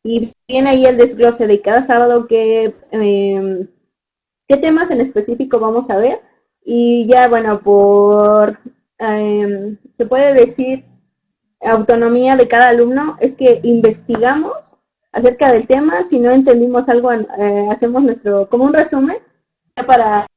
Y 0.03 0.33
viene 0.47 0.69
ahí 0.69 0.85
el 0.85 0.97
desglose 0.97 1.47
de 1.47 1.61
cada 1.61 1.83
sábado 1.83 2.27
que, 2.27 2.75
em, 2.91 3.67
qué 4.47 4.57
temas 4.57 4.91
en 4.91 5.01
específico 5.01 5.59
vamos 5.59 5.89
a 5.89 5.97
ver. 5.97 6.21
Y 6.63 7.07
ya, 7.07 7.27
bueno, 7.27 7.61
por, 7.61 8.59
em, 8.97 9.77
se 9.93 10.05
puede 10.05 10.33
decir, 10.33 10.85
autonomía 11.61 12.35
de 12.37 12.47
cada 12.47 12.69
alumno, 12.69 13.17
es 13.19 13.35
que 13.35 13.59
investigamos 13.63 14.77
acerca 15.11 15.51
del 15.51 15.67
tema, 15.67 16.03
si 16.03 16.19
no 16.19 16.31
entendimos 16.31 16.89
algo, 16.89 17.11
eh, 17.11 17.67
hacemos 17.71 18.03
nuestro, 18.03 18.47
como 18.49 18.65
un 18.65 18.73
resumen, 18.73 19.17
para 19.85 20.27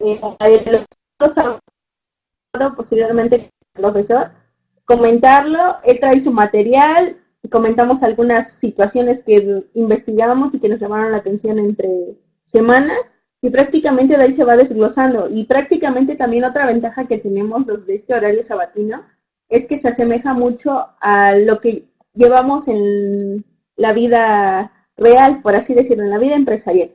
eh, 0.00 0.20
el 0.40 0.84
otro 1.20 1.60
posteriormente 2.76 3.36
el 3.36 3.50
profesor 3.82 4.30
comentarlo, 4.84 5.76
él 5.84 5.98
trae 6.00 6.20
su 6.20 6.32
material, 6.32 7.16
comentamos 7.50 8.02
algunas 8.02 8.54
situaciones 8.54 9.22
que 9.22 9.64
investigamos 9.74 10.54
y 10.54 10.60
que 10.60 10.68
nos 10.68 10.80
llamaron 10.80 11.12
la 11.12 11.18
atención 11.18 11.58
entre 11.58 12.16
semana 12.44 12.94
y 13.40 13.50
prácticamente 13.50 14.16
de 14.16 14.24
ahí 14.24 14.32
se 14.32 14.44
va 14.44 14.56
desglosando. 14.56 15.28
Y 15.30 15.44
prácticamente 15.44 16.16
también 16.16 16.44
otra 16.44 16.66
ventaja 16.66 17.06
que 17.06 17.18
tenemos 17.18 17.66
los 17.66 17.86
de 17.86 17.96
este 17.96 18.14
horario 18.14 18.42
sabatino 18.42 19.04
es 19.48 19.66
que 19.66 19.76
se 19.76 19.88
asemeja 19.88 20.32
mucho 20.32 20.86
a 21.00 21.34
lo 21.34 21.60
que 21.60 21.88
llevamos 22.14 22.68
en 22.68 23.44
la 23.76 23.92
vida 23.92 24.72
real, 24.96 25.42
por 25.42 25.54
así 25.54 25.74
decirlo, 25.74 26.04
en 26.04 26.10
la 26.10 26.18
vida 26.18 26.34
empresarial. 26.34 26.92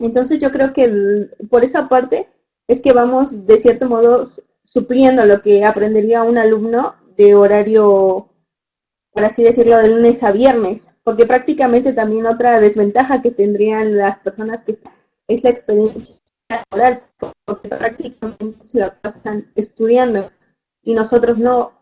Entonces 0.00 0.40
yo 0.40 0.50
creo 0.50 0.72
que 0.72 1.28
por 1.48 1.62
esa 1.62 1.88
parte 1.88 2.28
es 2.66 2.82
que 2.82 2.92
vamos 2.92 3.46
de 3.46 3.58
cierto 3.58 3.88
modo 3.88 4.24
supliendo 4.64 5.24
lo 5.26 5.42
que 5.42 5.64
aprendería 5.64 6.22
un 6.22 6.38
alumno 6.38 6.96
de 7.16 7.34
horario, 7.34 8.30
por 9.12 9.24
así 9.24 9.44
decirlo, 9.44 9.78
de 9.78 9.88
lunes 9.88 10.22
a 10.22 10.32
viernes, 10.32 10.90
porque 11.04 11.26
prácticamente 11.26 11.92
también 11.92 12.26
otra 12.26 12.58
desventaja 12.58 13.22
que 13.22 13.30
tendrían 13.30 13.96
las 13.96 14.18
personas 14.18 14.64
que 14.64 14.72
están 14.72 14.92
es 15.28 15.44
la 15.44 15.50
experiencia 15.50 16.16
laboral, 16.48 17.02
porque 17.44 17.68
prácticamente 17.68 18.66
se 18.66 18.80
la 18.80 19.00
pasan 19.00 19.50
estudiando 19.54 20.30
y 20.82 20.94
nosotros 20.94 21.38
no, 21.38 21.72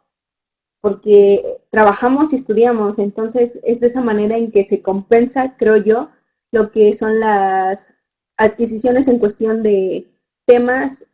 porque 0.80 1.60
trabajamos 1.70 2.32
y 2.32 2.36
estudiamos, 2.36 2.98
entonces 2.98 3.58
es 3.64 3.80
de 3.80 3.88
esa 3.88 4.00
manera 4.00 4.36
en 4.36 4.50
que 4.52 4.64
se 4.64 4.82
compensa, 4.82 5.56
creo 5.56 5.76
yo, 5.76 6.10
lo 6.52 6.70
que 6.70 6.94
son 6.94 7.18
las 7.18 7.94
adquisiciones 8.36 9.08
en 9.08 9.18
cuestión 9.18 9.62
de 9.62 10.08
temas 10.46 11.06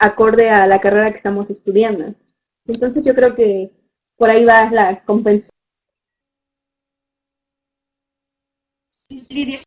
acorde 0.00 0.50
a 0.50 0.66
la 0.66 0.80
carrera 0.80 1.10
que 1.10 1.18
estamos 1.18 1.50
estudiando. 1.50 2.14
Entonces 2.66 3.04
yo 3.04 3.14
creo 3.14 3.34
que 3.34 3.70
por 4.16 4.30
ahí 4.30 4.44
va 4.44 4.70
la 4.70 5.04
compensación. 5.04 5.50
Lidia, 9.28 9.58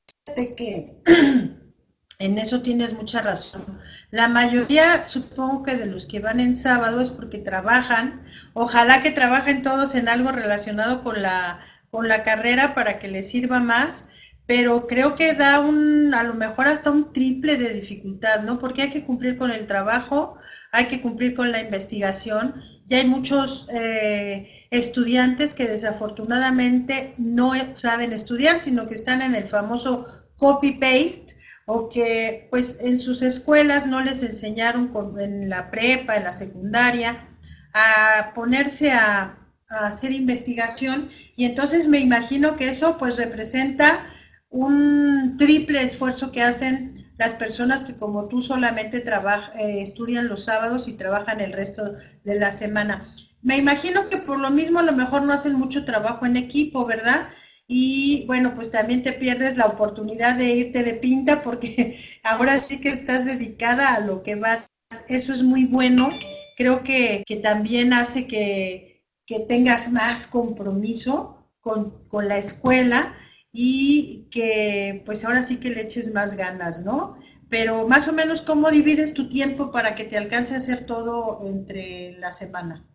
que 0.58 1.02
en 2.20 2.38
eso 2.38 2.62
tienes 2.62 2.94
mucha 2.94 3.22
razón. 3.22 3.80
La 4.10 4.28
mayoría, 4.28 5.06
supongo 5.06 5.64
que 5.64 5.76
de 5.76 5.86
los 5.86 6.08
que 6.08 6.20
van 6.20 6.40
en 6.40 6.56
sábado 6.56 7.02
es 7.02 7.12
porque 7.12 7.38
trabajan. 7.40 8.24
Ojalá 8.54 9.04
que 9.04 9.12
trabajen 9.12 9.62
todos 9.62 9.96
en 9.96 10.08
algo 10.08 10.32
relacionado 10.32 11.04
con 11.04 11.22
la, 11.22 11.60
con 11.92 12.08
la 12.08 12.24
carrera 12.24 12.74
para 12.74 13.00
que 13.00 13.08
les 13.08 13.30
sirva 13.30 13.60
más 13.60 14.23
pero 14.46 14.88
creo 14.88 15.16
que 15.16 15.34
da 15.34 15.62
un, 15.62 16.14
a 16.14 16.24
lo 16.24 16.34
mejor 16.34 16.68
hasta 16.68 16.92
un 16.92 17.14
triple 17.14 17.56
de 17.56 17.74
dificultad, 17.74 18.44
¿no? 18.44 18.60
Porque 18.60 18.84
hay 18.84 18.92
que 18.92 19.06
cumplir 19.06 19.38
con 19.38 19.52
el 19.52 19.68
trabajo, 19.68 20.36
hay 20.72 20.86
que 20.86 21.02
cumplir 21.02 21.34
con 21.34 21.52
la 21.52 21.62
investigación, 21.62 22.56
y 22.88 22.96
hay 22.96 23.08
muchos 23.08 23.70
eh, 23.74 24.68
estudiantes 24.70 25.54
que 25.54 25.66
desafortunadamente 25.66 27.16
no 27.18 27.54
saben 27.76 28.12
estudiar, 28.12 28.60
sino 28.60 28.88
que 28.88 28.96
están 28.96 29.22
en 29.22 29.36
el 29.36 29.48
famoso 29.48 30.06
copy-paste, 30.38 31.36
o 31.66 31.88
que 31.88 32.48
pues 32.52 32.80
en 32.82 33.00
sus 33.00 33.22
escuelas 33.22 33.88
no 33.88 34.02
les 34.02 34.22
enseñaron 34.24 34.92
en 35.18 35.50
la 35.50 35.72
prepa, 35.72 36.18
en 36.18 36.26
la 36.26 36.34
secundaria, 36.34 37.30
a 37.74 38.34
ponerse 38.36 38.92
a 38.92 39.38
hacer 39.70 40.12
investigación 40.12 41.10
y 41.36 41.46
entonces 41.46 41.88
me 41.88 42.00
imagino 42.00 42.56
que 42.56 42.70
eso 42.70 42.98
pues 42.98 43.18
representa 43.18 44.06
un 44.54 45.36
triple 45.38 45.82
esfuerzo 45.82 46.32
que 46.32 46.44
hacen 46.44 46.94
las 47.18 47.34
personas 47.34 47.84
que 47.84 47.96
como 47.96 48.28
tú 48.28 48.40
solamente 48.40 48.98
eh, 48.98 49.82
estudian 49.82 50.28
los 50.28 50.46
sábados 50.46 50.88
y 50.88 50.94
trabajan 50.94 51.42
el 51.42 51.54
resto 51.54 51.82
de 52.24 52.40
la 52.40 52.52
semana. 52.52 53.04
Me 53.42 53.58
imagino 53.58 54.10
que 54.10 54.20
por 54.20 54.40
lo 54.40 54.52
mismo 54.52 54.80
a 54.80 54.84
lo 54.84 54.94
mejor 54.94 55.24
no 55.24 55.34
hacen 55.34 55.56
mucho 55.56 55.86
trabajo 55.86 56.28
en 56.28 56.38
equipo, 56.38 56.86
¿verdad? 56.86 57.28
Y 57.68 58.26
bueno, 58.28 58.54
pues 58.54 58.70
también 58.70 59.02
te 59.02 59.14
pierdes 59.14 59.58
la 59.58 59.66
oportunidad 59.66 60.36
de 60.36 60.54
irte 60.54 60.84
de 60.84 60.94
pinta 60.94 61.42
porque 61.42 62.00
ahora 62.24 62.60
sí 62.60 62.80
que 62.80 62.90
estás 62.90 63.26
dedicada 63.26 63.96
a 63.96 64.02
lo 64.02 64.22
que 64.22 64.36
vas. 64.36 64.68
Eso 65.10 65.34
es 65.34 65.42
muy 65.42 65.66
bueno. 65.66 66.10
Creo 66.58 66.84
que, 66.84 67.24
que 67.26 67.38
también 67.38 67.92
hace 67.92 68.28
que, 68.28 69.04
que 69.26 69.40
tengas 69.40 69.92
más 69.92 70.28
compromiso 70.28 71.50
con, 71.60 72.08
con 72.08 72.28
la 72.28 72.38
escuela 72.38 73.16
y 73.54 74.28
que 74.32 75.02
pues 75.06 75.24
ahora 75.24 75.44
sí 75.44 75.60
que 75.62 75.70
le 75.70 75.82
eches 75.82 76.14
más 76.14 76.36
ganas, 76.36 76.84
¿no? 76.84 77.18
Pero 77.50 77.88
más 77.88 78.08
o 78.10 78.14
menos, 78.14 78.42
¿cómo 78.42 78.70
divides 78.72 79.14
tu 79.14 79.30
tiempo 79.30 79.72
para 79.72 79.96
que 79.96 80.04
te 80.06 80.18
alcance 80.18 80.54
a 80.56 80.58
hacer 80.58 80.86
todo 80.86 81.42
entre 81.46 82.18
la 82.20 82.32
semana? 82.34 82.86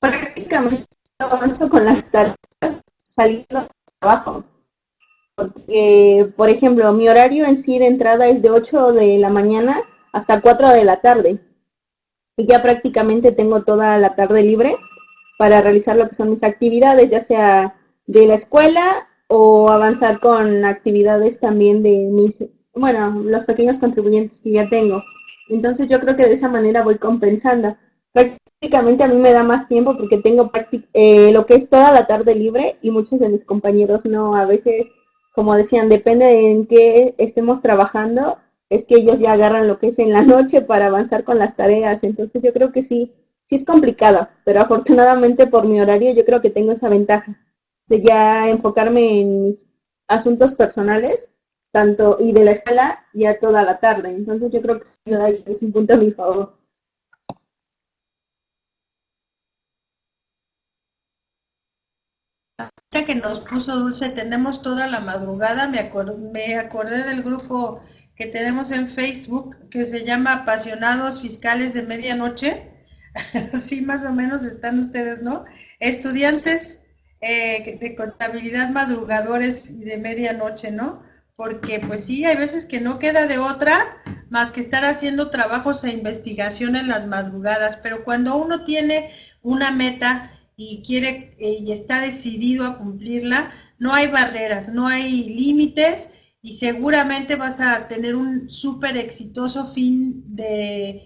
prácticamente 0.00 0.86
avanzo 1.18 1.68
con 1.68 1.84
las 1.84 2.10
tareas 2.10 2.36
saliendo 3.08 3.62
de 3.62 3.68
trabajo. 3.98 4.44
Porque, 5.36 6.32
por 6.36 6.48
ejemplo, 6.48 6.92
mi 6.92 7.08
horario 7.08 7.44
en 7.44 7.56
sí 7.56 7.78
de 7.78 7.86
entrada 7.86 8.28
es 8.28 8.40
de 8.40 8.50
8 8.50 8.92
de 8.92 9.18
la 9.18 9.30
mañana 9.30 9.82
hasta 10.12 10.40
4 10.40 10.70
de 10.70 10.84
la 10.84 11.00
tarde. 11.00 11.40
Y 12.36 12.46
ya 12.46 12.62
prácticamente 12.62 13.32
tengo 13.32 13.62
toda 13.62 13.98
la 13.98 14.14
tarde 14.14 14.42
libre 14.42 14.76
para 15.38 15.60
realizar 15.60 15.96
lo 15.96 16.08
que 16.08 16.14
son 16.14 16.30
mis 16.30 16.44
actividades, 16.44 17.10
ya 17.10 17.20
sea 17.20 17.74
de 18.06 18.26
la 18.26 18.34
escuela 18.34 19.08
o 19.28 19.68
avanzar 19.70 20.20
con 20.20 20.64
actividades 20.64 21.40
también 21.40 21.82
de 21.82 22.08
mis, 22.10 22.44
bueno, 22.74 23.22
los 23.24 23.44
pequeños 23.44 23.78
contribuyentes 23.78 24.40
que 24.40 24.52
ya 24.52 24.68
tengo. 24.68 25.02
Entonces 25.48 25.88
yo 25.88 26.00
creo 26.00 26.16
que 26.16 26.26
de 26.26 26.34
esa 26.34 26.48
manera 26.48 26.82
voy 26.82 26.98
compensando. 26.98 27.76
Prácticamente 28.12 29.04
a 29.04 29.08
mí 29.08 29.16
me 29.16 29.32
da 29.32 29.42
más 29.42 29.68
tiempo 29.68 29.96
porque 29.96 30.18
tengo 30.18 30.50
eh, 30.92 31.32
lo 31.32 31.46
que 31.46 31.54
es 31.54 31.68
toda 31.68 31.90
la 31.92 32.06
tarde 32.06 32.34
libre 32.34 32.78
y 32.82 32.90
muchos 32.90 33.18
de 33.18 33.28
mis 33.28 33.44
compañeros 33.44 34.04
no. 34.06 34.36
A 34.36 34.46
veces 34.46 34.88
como 35.34 35.56
decían, 35.56 35.88
depende 35.88 36.26
de 36.26 36.52
en 36.52 36.66
qué 36.66 37.14
estemos 37.18 37.60
trabajando, 37.60 38.38
es 38.70 38.86
que 38.86 38.94
ellos 38.94 39.18
ya 39.18 39.32
agarran 39.32 39.66
lo 39.66 39.80
que 39.80 39.88
es 39.88 39.98
en 39.98 40.12
la 40.12 40.22
noche 40.34 40.62
para 40.62 40.86
avanzar 40.86 41.24
con 41.24 41.38
las 41.40 41.56
tareas. 41.56 42.04
Entonces 42.04 42.40
yo 42.40 42.52
creo 42.52 42.70
que 42.70 42.84
sí, 42.84 43.12
sí 43.42 43.56
es 43.56 43.64
complicado, 43.64 44.28
pero 44.44 44.60
afortunadamente 44.60 45.48
por 45.48 45.66
mi 45.66 45.80
horario 45.80 46.14
yo 46.14 46.24
creo 46.24 46.40
que 46.40 46.50
tengo 46.50 46.70
esa 46.70 46.88
ventaja 46.88 47.36
de 47.88 48.00
ya 48.00 48.48
enfocarme 48.48 49.20
en 49.20 49.42
mis 49.42 49.68
asuntos 50.06 50.54
personales, 50.54 51.34
tanto 51.72 52.16
y 52.20 52.32
de 52.32 52.44
la 52.44 52.52
escuela 52.52 53.00
ya 53.12 53.38
toda 53.40 53.64
la 53.64 53.80
tarde. 53.80 54.10
Entonces 54.10 54.52
yo 54.52 54.62
creo 54.62 54.78
que 54.78 55.42
es 55.46 55.62
un 55.62 55.72
punto 55.72 55.94
a 55.94 55.96
mi 55.96 56.12
favor. 56.12 56.54
Que 63.04 63.14
nos 63.16 63.40
puso 63.40 63.76
Dulce, 63.78 64.10
tenemos 64.10 64.62
toda 64.62 64.86
la 64.86 65.00
madrugada, 65.00 65.66
me, 65.66 65.90
me 66.32 66.54
acordé 66.56 67.04
del 67.04 67.22
grupo 67.22 67.80
que 68.14 68.26
tenemos 68.26 68.70
en 68.70 68.88
Facebook 68.88 69.68
que 69.70 69.84
se 69.84 70.04
llama 70.04 70.32
Apasionados 70.32 71.20
Fiscales 71.20 71.74
de 71.74 71.82
Medianoche. 71.82 72.70
Así 73.52 73.82
más 73.82 74.04
o 74.04 74.12
menos 74.12 74.44
están 74.44 74.78
ustedes, 74.78 75.22
¿no? 75.22 75.44
Estudiantes 75.80 76.82
eh, 77.20 77.78
de 77.80 77.96
contabilidad 77.96 78.70
madrugadores 78.70 79.70
y 79.70 79.84
de 79.84 79.98
medianoche, 79.98 80.70
¿no? 80.70 81.02
Porque 81.36 81.80
pues 81.80 82.04
sí, 82.04 82.24
hay 82.24 82.36
veces 82.36 82.66
que 82.66 82.80
no 82.80 82.98
queda 82.98 83.26
de 83.26 83.38
otra 83.38 84.02
más 84.30 84.52
que 84.52 84.60
estar 84.60 84.84
haciendo 84.84 85.30
trabajos 85.30 85.84
e 85.84 85.90
investigación 85.90 86.76
en 86.76 86.88
las 86.88 87.06
madrugadas, 87.06 87.76
pero 87.76 88.04
cuando 88.04 88.36
uno 88.36 88.64
tiene 88.64 89.10
una 89.42 89.70
meta, 89.70 90.30
y 90.56 90.82
quiere 90.86 91.36
y 91.38 91.72
está 91.72 92.00
decidido 92.00 92.66
a 92.66 92.78
cumplirla, 92.78 93.50
no 93.78 93.92
hay 93.92 94.08
barreras, 94.08 94.68
no 94.68 94.86
hay 94.86 95.24
límites 95.28 96.24
y 96.44 96.54
seguramente 96.54 97.36
vas 97.36 97.58
a 97.60 97.88
tener 97.88 98.14
un 98.14 98.50
súper 98.50 98.98
exitoso 98.98 99.66
fin 99.72 100.22
de, 100.26 101.02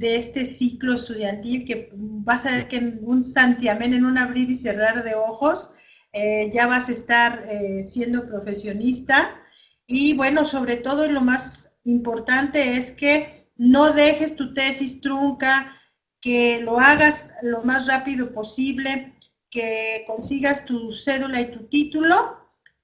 este 0.00 0.46
ciclo 0.46 0.94
estudiantil 0.94 1.66
que 1.66 1.90
vas 1.94 2.46
a 2.46 2.52
ver 2.52 2.68
que 2.68 2.76
en 2.76 3.00
un 3.02 3.22
santiamén, 3.22 3.92
en 3.92 4.06
un 4.06 4.16
abrir 4.16 4.48
y 4.50 4.54
cerrar 4.54 5.04
de 5.04 5.14
ojos, 5.14 5.74
eh, 6.14 6.50
ya 6.52 6.66
vas 6.66 6.88
a 6.88 6.92
estar 6.92 7.44
eh, 7.50 7.84
siendo 7.84 8.26
profesionista. 8.26 9.42
Y 9.86 10.16
bueno, 10.16 10.46
sobre 10.46 10.76
todo 10.76 11.06
lo 11.06 11.20
más 11.20 11.74
importante 11.84 12.76
es 12.76 12.92
que 12.92 13.50
no 13.56 13.90
dejes 13.90 14.36
tu 14.36 14.54
tesis 14.54 15.02
trunca, 15.02 15.77
que 16.20 16.60
lo 16.60 16.78
hagas 16.78 17.34
lo 17.42 17.62
más 17.62 17.86
rápido 17.86 18.32
posible, 18.32 19.14
que 19.50 20.04
consigas 20.06 20.64
tu 20.64 20.92
cédula 20.92 21.40
y 21.40 21.52
tu 21.52 21.66
título 21.68 22.38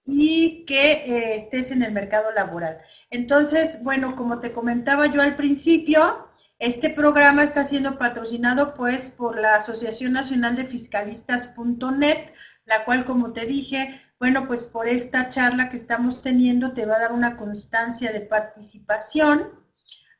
y 0.06 0.64
que 0.66 0.92
eh, 0.92 1.36
estés 1.36 1.70
en 1.70 1.82
el 1.82 1.92
mercado 1.92 2.30
laboral. 2.32 2.78
Entonces, 3.10 3.82
bueno, 3.82 4.16
como 4.16 4.40
te 4.40 4.52
comentaba 4.52 5.06
yo 5.06 5.22
al 5.22 5.36
principio, 5.36 6.30
este 6.58 6.90
programa 6.90 7.42
está 7.42 7.64
siendo 7.64 7.98
patrocinado 7.98 8.74
pues 8.74 9.10
por 9.10 9.38
la 9.40 9.56
Asociación 9.56 10.12
Nacional 10.12 10.56
de 10.56 10.66
Fiscalistas.net, 10.66 12.32
la 12.66 12.84
cual, 12.84 13.04
como 13.04 13.32
te 13.32 13.46
dije, 13.46 14.00
bueno, 14.18 14.46
pues 14.46 14.68
por 14.68 14.88
esta 14.88 15.28
charla 15.28 15.68
que 15.68 15.76
estamos 15.76 16.22
teniendo 16.22 16.72
te 16.72 16.86
va 16.86 16.96
a 16.96 17.00
dar 17.00 17.12
una 17.12 17.36
constancia 17.36 18.12
de 18.12 18.20
participación 18.20 19.63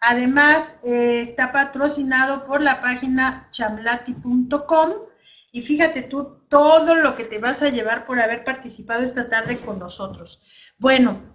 Además, 0.07 0.81
eh, 0.85 1.23
está 1.23 1.51
patrocinado 1.51 2.45
por 2.45 2.61
la 2.61 2.83
página 2.83 3.49
chamlati.com 3.51 4.91
y 5.51 5.63
fíjate 5.63 6.03
tú 6.03 6.41
todo 6.51 6.97
lo 6.97 7.17
que 7.17 7.25
te 7.25 7.39
vas 7.39 7.63
a 7.63 7.71
llevar 7.71 8.05
por 8.05 8.21
haber 8.21 8.45
participado 8.45 9.03
esta 9.03 9.31
tarde 9.31 9.59
con 9.61 9.79
nosotros. 9.79 10.73
Bueno, 10.79 11.35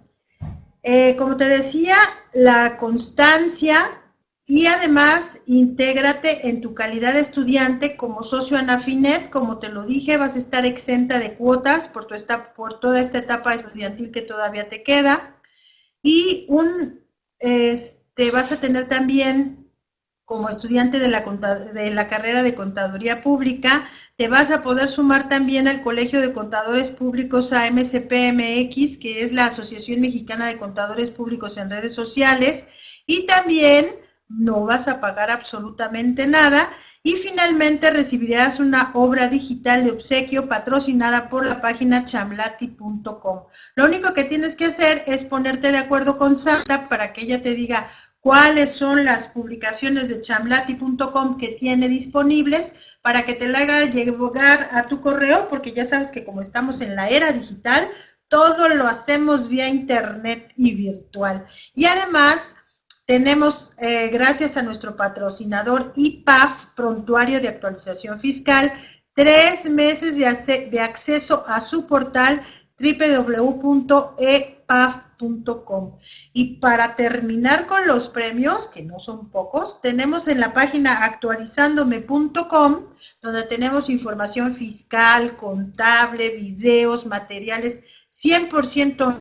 eh, 0.84 1.16
como 1.16 1.36
te 1.36 1.48
decía, 1.48 1.96
la 2.32 2.76
constancia 2.76 3.76
y 4.46 4.66
además 4.66 5.40
intégrate 5.46 6.48
en 6.48 6.60
tu 6.60 6.72
calidad 6.72 7.14
de 7.14 7.20
estudiante 7.20 7.96
como 7.96 8.22
socio 8.22 8.56
Anafinet, 8.56 9.30
como 9.30 9.58
te 9.58 9.68
lo 9.68 9.84
dije, 9.84 10.16
vas 10.16 10.36
a 10.36 10.38
estar 10.38 10.64
exenta 10.64 11.18
de 11.18 11.34
cuotas 11.34 11.88
por, 11.88 12.06
por 12.54 12.78
toda 12.78 13.00
esta 13.00 13.18
etapa 13.18 13.52
estudiantil 13.52 14.12
que 14.12 14.22
todavía 14.22 14.68
te 14.68 14.84
queda. 14.84 15.40
Y 16.02 16.46
un, 16.48 17.04
te 18.20 18.30
vas 18.30 18.52
a 18.52 18.60
tener 18.60 18.86
también 18.86 19.72
como 20.26 20.50
estudiante 20.50 20.98
de 20.98 21.08
la, 21.08 21.20
de 21.72 21.94
la 21.94 22.06
carrera 22.06 22.42
de 22.42 22.54
Contaduría 22.54 23.22
Pública, 23.22 23.88
te 24.18 24.28
vas 24.28 24.50
a 24.50 24.62
poder 24.62 24.90
sumar 24.90 25.30
también 25.30 25.66
al 25.66 25.80
Colegio 25.80 26.20
de 26.20 26.34
Contadores 26.34 26.90
Públicos 26.90 27.50
AMCPMX, 27.54 28.98
que 28.98 29.22
es 29.22 29.32
la 29.32 29.46
Asociación 29.46 30.02
Mexicana 30.02 30.48
de 30.48 30.58
Contadores 30.58 31.10
Públicos 31.10 31.56
en 31.56 31.70
Redes 31.70 31.94
Sociales, 31.94 32.66
y 33.06 33.26
también 33.26 33.86
no 34.28 34.66
vas 34.66 34.86
a 34.86 35.00
pagar 35.00 35.30
absolutamente 35.30 36.26
nada. 36.26 36.68
Y 37.02 37.14
finalmente 37.14 37.90
recibirás 37.90 38.60
una 38.60 38.90
obra 38.92 39.28
digital 39.28 39.84
de 39.84 39.92
obsequio 39.92 40.50
patrocinada 40.50 41.30
por 41.30 41.46
la 41.46 41.62
página 41.62 42.04
chamlati.com. 42.04 43.44
Lo 43.74 43.84
único 43.86 44.12
que 44.12 44.24
tienes 44.24 44.54
que 44.54 44.66
hacer 44.66 45.04
es 45.06 45.24
ponerte 45.24 45.72
de 45.72 45.78
acuerdo 45.78 46.18
con 46.18 46.36
Santa 46.36 46.90
para 46.90 47.14
que 47.14 47.22
ella 47.22 47.42
te 47.42 47.54
diga, 47.54 47.88
cuáles 48.20 48.72
son 48.72 49.04
las 49.04 49.28
publicaciones 49.28 50.08
de 50.08 50.20
chamlati.com 50.20 51.38
que 51.38 51.56
tiene 51.58 51.88
disponibles 51.88 52.98
para 53.02 53.24
que 53.24 53.34
te 53.34 53.48
la 53.48 53.60
haga 53.60 53.86
llegar 53.86 54.68
a 54.72 54.86
tu 54.86 55.00
correo, 55.00 55.48
porque 55.48 55.72
ya 55.72 55.86
sabes 55.86 56.10
que 56.10 56.24
como 56.24 56.42
estamos 56.42 56.80
en 56.80 56.96
la 56.96 57.08
era 57.08 57.32
digital, 57.32 57.88
todo 58.28 58.68
lo 58.68 58.86
hacemos 58.86 59.48
vía 59.48 59.68
internet 59.68 60.52
y 60.56 60.74
virtual. 60.74 61.44
Y 61.74 61.86
además, 61.86 62.54
tenemos, 63.06 63.72
eh, 63.78 64.08
gracias 64.12 64.56
a 64.56 64.62
nuestro 64.62 64.96
patrocinador 64.96 65.92
IPAF, 65.96 66.66
Prontuario 66.76 67.40
de 67.40 67.48
Actualización 67.48 68.20
Fiscal, 68.20 68.72
tres 69.14 69.68
meses 69.68 70.16
de, 70.16 70.68
de 70.70 70.80
acceso 70.80 71.44
a 71.48 71.60
su 71.60 71.86
portal 71.86 72.40
www.epaf.com 72.78 73.80
Y 76.32 76.58
para 76.60 76.96
terminar 76.96 77.66
con 77.66 77.86
los 77.86 78.08
premios, 78.08 78.68
que 78.68 78.82
no 78.82 78.98
son 78.98 79.30
pocos, 79.30 79.80
tenemos 79.80 80.28
en 80.28 80.40
la 80.40 80.52
página 80.52 81.04
actualizandome.com, 81.04 82.86
donde 83.22 83.42
tenemos 83.44 83.88
información 83.88 84.54
fiscal, 84.54 85.36
contable, 85.36 86.36
videos, 86.36 87.06
materiales 87.06 88.06
100% 88.10 89.18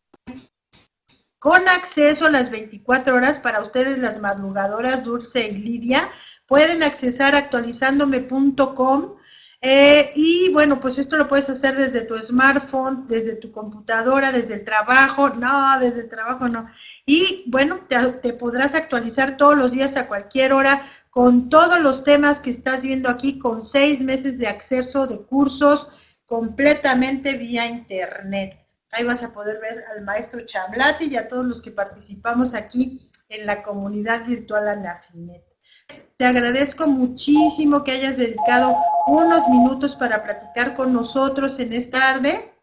con 1.40 1.68
acceso 1.70 2.26
a 2.26 2.32
las 2.32 2.52
24 2.52 3.16
horas 3.16 3.40
para 3.40 3.62
ustedes 3.62 3.98
las 3.98 4.20
madrugadoras 4.20 5.06
Dulce 5.06 5.48
y 5.48 5.56
Lidia. 5.58 6.08
Pueden 6.48 6.84
accesar 6.84 7.34
a 7.36 7.40
actualizandome.com 7.40 9.19
eh, 9.62 10.14
y 10.16 10.54
bueno, 10.54 10.80
pues 10.80 10.98
esto 11.00 11.18
lo 11.18 11.28
puedes 11.28 11.50
hacer 11.50 11.76
desde 11.76 12.02
tu 12.02 12.18
smartphone, 12.18 13.08
desde 13.08 13.36
tu 13.36 13.52
computadora, 13.52 14.32
desde 14.32 14.56
el 14.56 14.64
trabajo, 14.64 15.30
no, 15.30 15.78
desde 15.80 16.02
el 16.02 16.10
trabajo 16.10 16.48
no. 16.48 16.70
Y 17.06 17.46
bueno, 17.52 17.82
te, 18.22 18.34
podrás 18.34 18.74
actualizar 18.74 19.36
todos 19.36 19.58
los 19.58 19.72
días 19.72 19.98
a 19.98 20.08
cualquier 20.08 20.54
hora 20.54 20.82
con 21.10 21.50
todos 21.50 21.82
los 21.82 22.06
temas 22.06 22.40
que 22.40 22.52
estás 22.52 22.84
viendo 22.84 23.10
aquí, 23.10 23.38
con 23.38 23.62
seis 23.62 24.00
meses 24.00 24.38
de 24.38 24.48
acceso 24.48 25.08
de 25.08 25.26
cursos 25.26 26.18
completamente 26.26 27.34
vía 27.36 27.66
internet. 27.66 28.66
Ahí 28.92 29.04
vas 29.04 29.24
a 29.24 29.34
poder 29.34 29.60
ver 29.60 29.84
al 29.94 30.04
maestro 30.04 30.40
Chamlati 30.42 31.06
y 31.06 31.18
a 31.18 31.28
todos 31.28 31.46
los 31.46 31.62
que 31.62 31.72
participamos 31.72 32.54
aquí 32.54 33.10
en 33.28 33.46
la 33.46 33.62
comunidad 33.62 34.26
virtual 34.26 34.70
Anafinet. 34.70 35.44
Te 36.18 36.26
agradezco 36.26 36.88
muchísimo 36.88 37.84
que 37.84 37.92
hayas 37.92 38.18
dedicado 38.18 38.76
unos 39.10 39.48
minutos 39.50 39.96
para 39.96 40.24
platicar 40.24 40.76
con 40.76 40.94
nosotros 40.94 41.60
en 41.60 41.74
esta 41.74 42.00
tarde, 42.00 42.54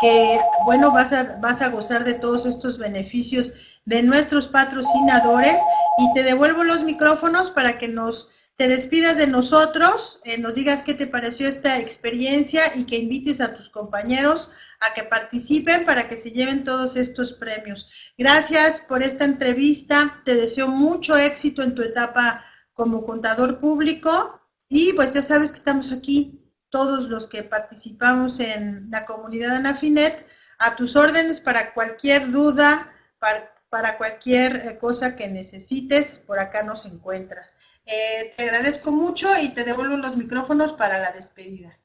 que 0.00 0.40
bueno, 0.64 0.90
vas 0.90 1.12
a, 1.12 1.38
vas 1.40 1.62
a 1.62 1.68
gozar 1.68 2.04
de 2.04 2.14
todos 2.14 2.46
estos 2.46 2.78
beneficios 2.78 3.80
de 3.84 4.02
nuestros 4.02 4.48
patrocinadores. 4.48 5.60
Y 5.98 6.12
te 6.14 6.22
devuelvo 6.22 6.64
los 6.64 6.82
micrófonos 6.82 7.50
para 7.50 7.78
que 7.78 7.88
nos 7.88 8.42
te 8.56 8.68
despidas 8.68 9.16
de 9.16 9.26
nosotros, 9.26 10.20
eh, 10.24 10.38
nos 10.38 10.54
digas 10.54 10.82
qué 10.82 10.94
te 10.94 11.06
pareció 11.06 11.48
esta 11.48 11.78
experiencia 11.78 12.60
y 12.76 12.84
que 12.84 12.98
invites 12.98 13.40
a 13.40 13.54
tus 13.54 13.70
compañeros 13.70 14.52
a 14.80 14.92
que 14.94 15.04
participen 15.04 15.86
para 15.86 16.06
que 16.08 16.16
se 16.16 16.32
lleven 16.32 16.62
todos 16.62 16.96
estos 16.96 17.32
premios. 17.32 17.88
Gracias 18.18 18.82
por 18.82 19.02
esta 19.02 19.24
entrevista, 19.24 20.20
te 20.24 20.34
deseo 20.34 20.68
mucho 20.68 21.16
éxito 21.16 21.62
en 21.62 21.74
tu 21.74 21.82
etapa 21.82 22.44
como 22.74 23.04
contador 23.04 23.58
público 23.58 24.41
y 24.74 24.94
pues 24.94 25.12
ya 25.12 25.20
sabes 25.20 25.50
que 25.50 25.58
estamos 25.58 25.92
aquí 25.92 26.40
todos 26.70 27.06
los 27.10 27.26
que 27.26 27.42
participamos 27.42 28.40
en 28.40 28.90
la 28.90 29.04
comunidad 29.04 29.56
Anafinet 29.56 30.26
a 30.58 30.76
tus 30.76 30.96
órdenes 30.96 31.42
para 31.42 31.74
cualquier 31.74 32.30
duda, 32.30 32.90
para, 33.18 33.54
para 33.68 33.98
cualquier 33.98 34.56
eh, 34.56 34.78
cosa 34.78 35.14
que 35.14 35.28
necesites, 35.28 36.24
por 36.26 36.38
acá 36.38 36.62
nos 36.62 36.86
encuentras. 36.86 37.58
Eh, 37.84 38.32
te 38.34 38.44
agradezco 38.44 38.92
mucho 38.92 39.26
y 39.42 39.52
te 39.52 39.64
devuelvo 39.64 39.98
los 39.98 40.16
micrófonos 40.16 40.72
para 40.72 40.98
la 40.98 41.12
despedida. 41.12 41.78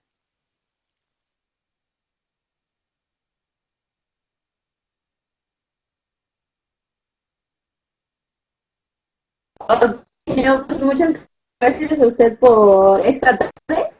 Gracias 11.59 11.99
a 11.99 12.07
usted 12.07 12.37
por 12.37 13.01
esta 13.01 13.37
tarde. 13.37 13.91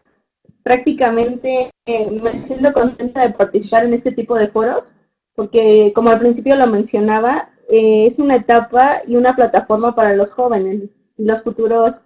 Prácticamente 0.63 1.72
eh, 1.86 2.12
me 2.12 2.34
siento 2.34 2.74
contenta 2.74 3.26
de 3.26 3.34
participar 3.34 3.86
en 3.86 3.93
este 3.93 4.12
tipo 4.12 4.36
de 4.36 4.50
foros, 4.50 4.96
porque 5.34 5.91
como 5.96 6.10
al 6.10 6.20
principio 6.20 6.56
lo 6.56 6.67
mencionaba, 6.67 7.50
eh, 7.70 8.06
es 8.06 8.20
una 8.20 8.36
etapa 8.36 9.02
y 9.08 9.15
una 9.15 9.36
plataforma 9.36 9.96
para 9.96 10.13
los 10.13 10.34
jóvenes, 10.34 10.89
los 11.17 11.41
futuros 11.41 12.04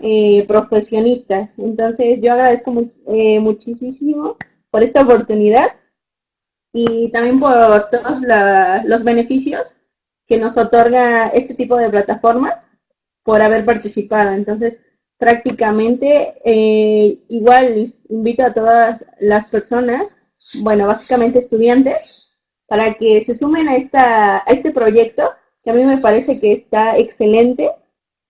eh, 0.00 0.46
profesionistas. 0.46 1.58
Entonces 1.58 2.20
yo 2.22 2.32
agradezco 2.32 2.72
muchísimo 2.72 4.36
por 4.70 4.82
esta 4.82 5.02
oportunidad 5.02 5.72
y 6.72 7.10
también 7.10 7.40
por 7.40 7.90
todos 7.90 8.22
los 8.84 9.04
beneficios 9.04 9.78
que 10.26 10.38
nos 10.38 10.56
otorga 10.58 11.28
este 11.28 11.54
tipo 11.54 11.76
de 11.76 11.90
plataformas 11.90 12.68
por 13.28 13.42
haber 13.42 13.66
participado. 13.66 14.30
Entonces, 14.30 14.87
prácticamente, 15.18 16.34
eh, 16.44 17.18
igual 17.28 17.94
invito 18.08 18.44
a 18.44 18.54
todas 18.54 19.04
las 19.20 19.46
personas, 19.46 20.18
bueno, 20.62 20.86
básicamente 20.86 21.40
estudiantes, 21.40 22.40
para 22.66 22.94
que 22.94 23.20
se 23.20 23.34
sumen 23.34 23.68
a, 23.68 23.76
esta, 23.76 24.38
a 24.38 24.52
este 24.52 24.70
proyecto, 24.70 25.30
que 25.62 25.70
a 25.70 25.74
mí 25.74 25.84
me 25.84 25.98
parece 25.98 26.38
que 26.38 26.52
está 26.52 26.96
excelente, 26.96 27.70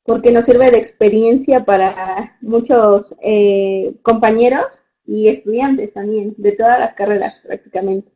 porque 0.04 0.32
nos 0.32 0.46
sirve 0.46 0.70
de 0.70 0.78
experiencia 0.78 1.64
para 1.66 2.38
muchos 2.40 3.14
eh, 3.22 3.94
compañeros 4.02 4.84
y 5.04 5.28
estudiantes 5.28 5.92
también, 5.92 6.34
de 6.38 6.52
todas 6.52 6.78
las 6.78 6.94
carreras 6.94 7.42
prácticamente. 7.46 8.10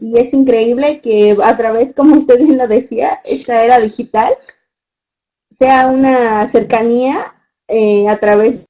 Y 0.00 0.18
es 0.18 0.34
increíble 0.34 1.00
que 1.00 1.36
a 1.42 1.56
través, 1.56 1.92
como 1.92 2.16
usted 2.16 2.38
bien 2.38 2.58
lo 2.58 2.66
decía, 2.66 3.20
esta 3.24 3.64
era 3.64 3.78
digital, 3.78 4.34
sea 5.50 5.88
una 5.88 6.46
cercanía 6.48 7.34
eh, 7.68 8.08
a 8.08 8.18
través 8.18 8.66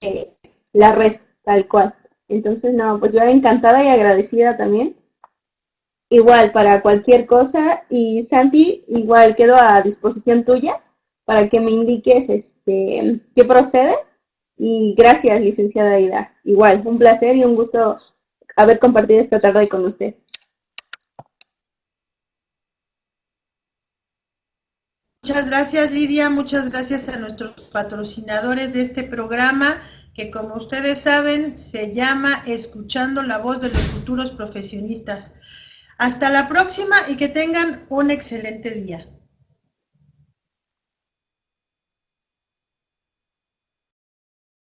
de 0.00 0.32
la 0.72 0.92
red, 0.92 1.16
tal 1.44 1.68
cual. 1.68 1.94
Entonces, 2.28 2.74
no, 2.74 2.98
pues 2.98 3.12
yo 3.12 3.20
encantada 3.20 3.84
y 3.84 3.88
agradecida 3.88 4.56
también. 4.56 4.96
Igual 6.08 6.50
para 6.52 6.82
cualquier 6.82 7.26
cosa 7.26 7.84
y 7.88 8.22
Santi, 8.22 8.84
igual 8.88 9.36
quedo 9.36 9.56
a 9.56 9.80
disposición 9.80 10.44
tuya 10.44 10.74
para 11.24 11.48
que 11.48 11.60
me 11.60 11.70
indiques 11.70 12.28
este 12.30 13.20
qué 13.34 13.44
procede. 13.44 13.94
Y 14.56 14.94
gracias, 14.96 15.40
licenciada 15.40 15.92
Aida. 15.92 16.34
Igual, 16.44 16.82
un 16.84 16.98
placer 16.98 17.36
y 17.36 17.44
un 17.44 17.54
gusto 17.54 17.96
haber 18.56 18.78
compartido 18.78 19.20
esta 19.20 19.40
tarde 19.40 19.68
con 19.68 19.84
usted. 19.86 20.14
Muchas 25.22 25.46
gracias 25.48 25.90
Lidia, 25.90 26.30
muchas 26.30 26.70
gracias 26.70 27.10
a 27.10 27.18
nuestros 27.18 27.52
patrocinadores 27.72 28.72
de 28.72 28.80
este 28.80 29.02
programa 29.02 29.76
que 30.14 30.30
como 30.30 30.54
ustedes 30.54 31.02
saben 31.02 31.54
se 31.54 31.92
llama 31.92 32.42
Escuchando 32.46 33.22
la 33.22 33.36
voz 33.36 33.60
de 33.60 33.68
los 33.68 33.82
futuros 33.82 34.30
profesionistas. 34.30 35.34
Hasta 35.98 36.30
la 36.30 36.48
próxima 36.48 36.96
y 37.08 37.16
que 37.16 37.28
tengan 37.28 37.84
un 37.90 38.10
excelente 38.10 38.70
día. 38.70 39.10